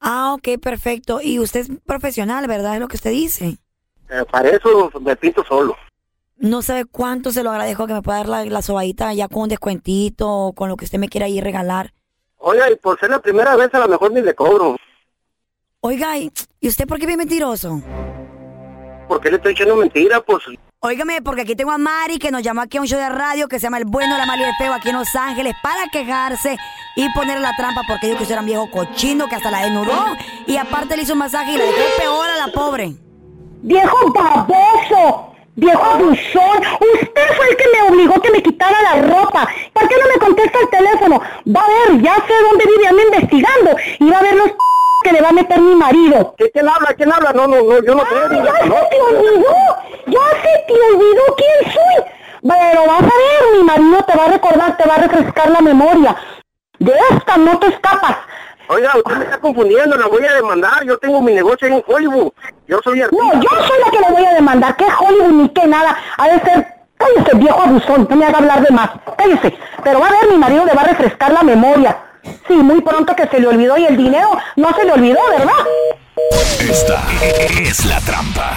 Ah, 0.00 0.34
ok, 0.34 0.60
perfecto. 0.60 1.20
Y 1.22 1.38
usted 1.38 1.60
es 1.60 1.70
profesional, 1.86 2.46
¿verdad? 2.46 2.74
Es 2.74 2.80
lo 2.80 2.88
que 2.88 2.96
usted 2.96 3.10
dice. 3.10 3.58
Eh, 4.08 4.24
para 4.30 4.48
eso 4.48 4.90
me 5.00 5.14
pinto 5.16 5.44
solo. 5.44 5.76
No 6.38 6.62
sabe 6.62 6.86
cuánto 6.86 7.32
se 7.32 7.42
lo 7.42 7.50
agradezco 7.50 7.86
que 7.86 7.92
me 7.92 8.02
pueda 8.02 8.18
dar 8.18 8.28
la, 8.28 8.44
la 8.46 8.62
sobadita 8.62 9.12
ya 9.12 9.28
con 9.28 9.42
un 9.42 9.48
descuentito 9.50 10.28
o 10.28 10.52
con 10.54 10.68
lo 10.68 10.76
que 10.76 10.86
usted 10.86 10.98
me 10.98 11.08
quiera 11.08 11.28
ir 11.28 11.44
regalar. 11.44 11.92
Oiga, 12.38 12.70
y 12.70 12.76
por 12.76 12.98
ser 12.98 13.10
la 13.10 13.20
primera 13.20 13.54
vez 13.56 13.72
a 13.74 13.78
lo 13.80 13.88
mejor 13.88 14.10
ni 14.12 14.22
le 14.22 14.34
cobro. 14.34 14.76
Oiga, 15.82 16.18
¿y, 16.18 16.32
usted 16.62 16.86
por 16.86 16.98
qué 16.98 17.06
bien 17.06 17.18
mentiroso? 17.18 17.82
¿Por 19.06 19.20
qué 19.20 19.30
le 19.30 19.36
estoy 19.36 19.52
echando 19.52 19.76
mentira? 19.76 20.20
Pues 20.22 20.42
Óigame, 20.82 21.20
porque 21.20 21.42
aquí 21.42 21.54
tengo 21.54 21.72
a 21.72 21.76
Mari 21.76 22.18
que 22.18 22.30
nos 22.30 22.40
llamó 22.40 22.62
aquí 22.62 22.78
a 22.78 22.80
un 22.80 22.86
show 22.86 22.98
de 22.98 23.10
radio 23.10 23.48
que 23.48 23.58
se 23.58 23.64
llama 23.64 23.76
El 23.76 23.84
Bueno, 23.84 24.16
la 24.16 24.24
Mala 24.24 24.44
y 24.44 24.48
el 24.48 24.54
Feo 24.56 24.72
aquí 24.72 24.88
en 24.88 24.96
Los 24.96 25.14
Ángeles 25.14 25.52
para 25.62 25.88
quejarse 25.92 26.56
y 26.96 27.06
ponerle 27.12 27.42
la 27.42 27.54
trampa 27.54 27.82
porque 27.86 28.06
dijo 28.06 28.16
que 28.16 28.22
usted 28.22 28.32
era 28.32 28.40
un 28.40 28.46
viejo 28.46 28.70
cochino 28.70 29.28
que 29.28 29.34
hasta 29.34 29.50
la 29.50 29.60
desnudó 29.60 30.16
y 30.46 30.56
aparte 30.56 30.96
le 30.96 31.02
hizo 31.02 31.12
un 31.12 31.18
masaje 31.18 31.52
y 31.52 31.58
la 31.58 31.64
dejó 31.66 31.82
peor 31.98 32.30
a 32.30 32.46
la 32.46 32.50
pobre. 32.50 32.94
¡Viejo 33.60 34.10
baboso! 34.10 35.34
¡Viejo 35.54 35.84
abusón! 35.84 36.60
Usted 36.94 37.28
fue 37.36 37.50
el 37.50 37.56
que 37.58 37.64
me 37.74 37.90
obligó 37.90 38.22
que 38.22 38.30
me 38.30 38.42
quitara 38.42 38.80
la 38.80 39.02
ropa. 39.02 39.46
¿Por 39.74 39.86
qué 39.86 39.96
no 39.96 40.08
me 40.14 40.18
contesta 40.18 40.60
el 40.60 40.70
teléfono? 40.70 41.20
Va 41.54 41.60
a 41.60 41.90
ver, 41.90 42.00
ya 42.00 42.14
sé 42.26 42.32
dónde 42.48 42.64
vive, 42.64 42.88
anda 42.88 43.02
investigando. 43.02 43.76
Y 43.98 44.08
va 44.08 44.16
a 44.16 44.22
ver 44.22 44.34
los 44.34 44.50
que 45.04 45.12
le 45.12 45.20
va 45.20 45.28
a 45.28 45.32
meter 45.32 45.60
mi 45.60 45.74
marido. 45.74 46.34
¿Quién 46.38 46.66
habla? 46.66 46.94
¿Quién 46.94 47.12
habla? 47.12 47.34
No, 47.34 47.46
no, 47.46 47.56
no, 47.56 47.84
yo 47.84 47.94
no 47.94 48.02
creo. 48.02 48.28
¡Ay, 48.30 48.42
ya 48.42 48.62
se 48.62 48.70
te 48.70 49.00
olvidó! 49.02 49.79
¡Ya 50.42 50.50
se 50.50 50.64
te 50.66 50.72
olvidó 50.72 51.22
quién 51.36 51.72
soy! 51.72 52.04
Pero 52.42 52.86
vas 52.86 53.00
a 53.00 53.04
ver, 53.04 53.58
mi 53.58 53.64
marido 53.64 54.02
te 54.04 54.16
va 54.16 54.24
a 54.24 54.28
recordar, 54.28 54.76
te 54.76 54.88
va 54.88 54.94
a 54.94 54.98
refrescar 54.98 55.50
la 55.50 55.60
memoria. 55.60 56.16
De 56.78 56.92
esta 57.10 57.36
no 57.36 57.58
te 57.58 57.68
escapas. 57.68 58.16
Oiga, 58.68 58.92
usted 58.96 59.16
me 59.16 59.24
está 59.24 59.38
confundiendo, 59.38 59.96
la 59.96 60.06
voy 60.06 60.24
a 60.24 60.34
demandar. 60.34 60.84
Yo 60.84 60.96
tengo 60.98 61.20
mi 61.20 61.34
negocio 61.34 61.68
en 61.68 61.84
Hollywood. 61.86 62.32
Yo 62.66 62.80
soy 62.82 63.02
artista. 63.02 63.24
No, 63.24 63.42
yo 63.42 63.50
soy 63.50 63.78
la 63.84 63.90
que 63.90 63.98
le 63.98 64.12
voy 64.12 64.24
a 64.24 64.34
demandar. 64.34 64.76
¿Qué 64.76 64.86
Hollywood 64.98 65.32
ni 65.32 65.48
qué 65.50 65.66
nada? 65.66 65.96
Ha 66.16 66.28
de 66.28 66.40
ser... 66.40 66.66
Cállese, 66.96 67.34
viejo 67.36 67.60
abusón. 67.60 68.06
No 68.08 68.16
me 68.16 68.26
haga 68.26 68.38
hablar 68.38 68.62
de 68.62 68.70
más. 68.70 68.90
Cállese. 69.18 69.58
Pero 69.82 70.00
va 70.00 70.06
a 70.06 70.12
ver, 70.12 70.30
mi 70.30 70.38
marido 70.38 70.64
le 70.64 70.74
va 70.74 70.82
a 70.82 70.86
refrescar 70.86 71.32
la 71.32 71.42
memoria. 71.42 71.98
Sí, 72.46 72.54
muy 72.54 72.80
pronto 72.80 73.16
que 73.16 73.26
se 73.26 73.40
le 73.40 73.48
olvidó 73.48 73.76
y 73.76 73.86
el 73.86 73.96
dinero 73.96 74.30
no 74.56 74.74
se 74.74 74.84
le 74.84 74.92
olvidó, 74.92 75.20
¿verdad? 75.30 75.54
Esta 76.60 77.02
es 77.58 77.84
la 77.86 77.98
trampa. 78.00 78.56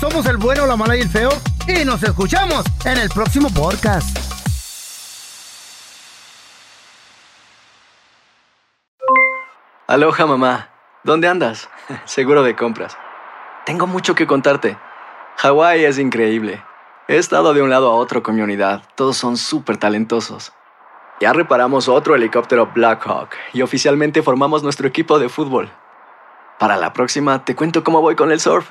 Somos 0.00 0.24
el 0.24 0.38
bueno, 0.38 0.66
la 0.66 0.76
mala 0.76 0.96
y 0.96 1.00
el 1.02 1.10
feo. 1.10 1.28
Y 1.68 1.84
nos 1.84 2.02
escuchamos 2.02 2.64
en 2.86 2.96
el 2.96 3.10
próximo 3.10 3.50
podcast. 3.52 4.16
Aloha 9.86 10.24
mamá, 10.24 10.70
¿dónde 11.04 11.28
andas? 11.28 11.68
Seguro 12.06 12.42
de 12.42 12.56
compras. 12.56 12.96
Tengo 13.66 13.86
mucho 13.86 14.14
que 14.14 14.26
contarte. 14.26 14.78
Hawái 15.36 15.84
es 15.84 15.98
increíble. 15.98 16.64
He 17.06 17.18
estado 17.18 17.52
de 17.52 17.60
un 17.60 17.68
lado 17.68 17.90
a 17.90 17.94
otro 17.94 18.22
con 18.22 18.36
mi 18.36 18.40
unidad. 18.40 18.82
Todos 18.94 19.18
son 19.18 19.36
súper 19.36 19.76
talentosos. 19.76 20.54
Ya 21.20 21.34
reparamos 21.34 21.88
otro 21.88 22.14
helicóptero 22.14 22.70
Blackhawk 22.74 23.34
y 23.52 23.60
oficialmente 23.60 24.22
formamos 24.22 24.62
nuestro 24.62 24.88
equipo 24.88 25.18
de 25.18 25.28
fútbol. 25.28 25.70
Para 26.58 26.78
la 26.78 26.94
próxima 26.94 27.44
te 27.44 27.54
cuento 27.54 27.84
cómo 27.84 28.00
voy 28.00 28.16
con 28.16 28.32
el 28.32 28.40
surf 28.40 28.70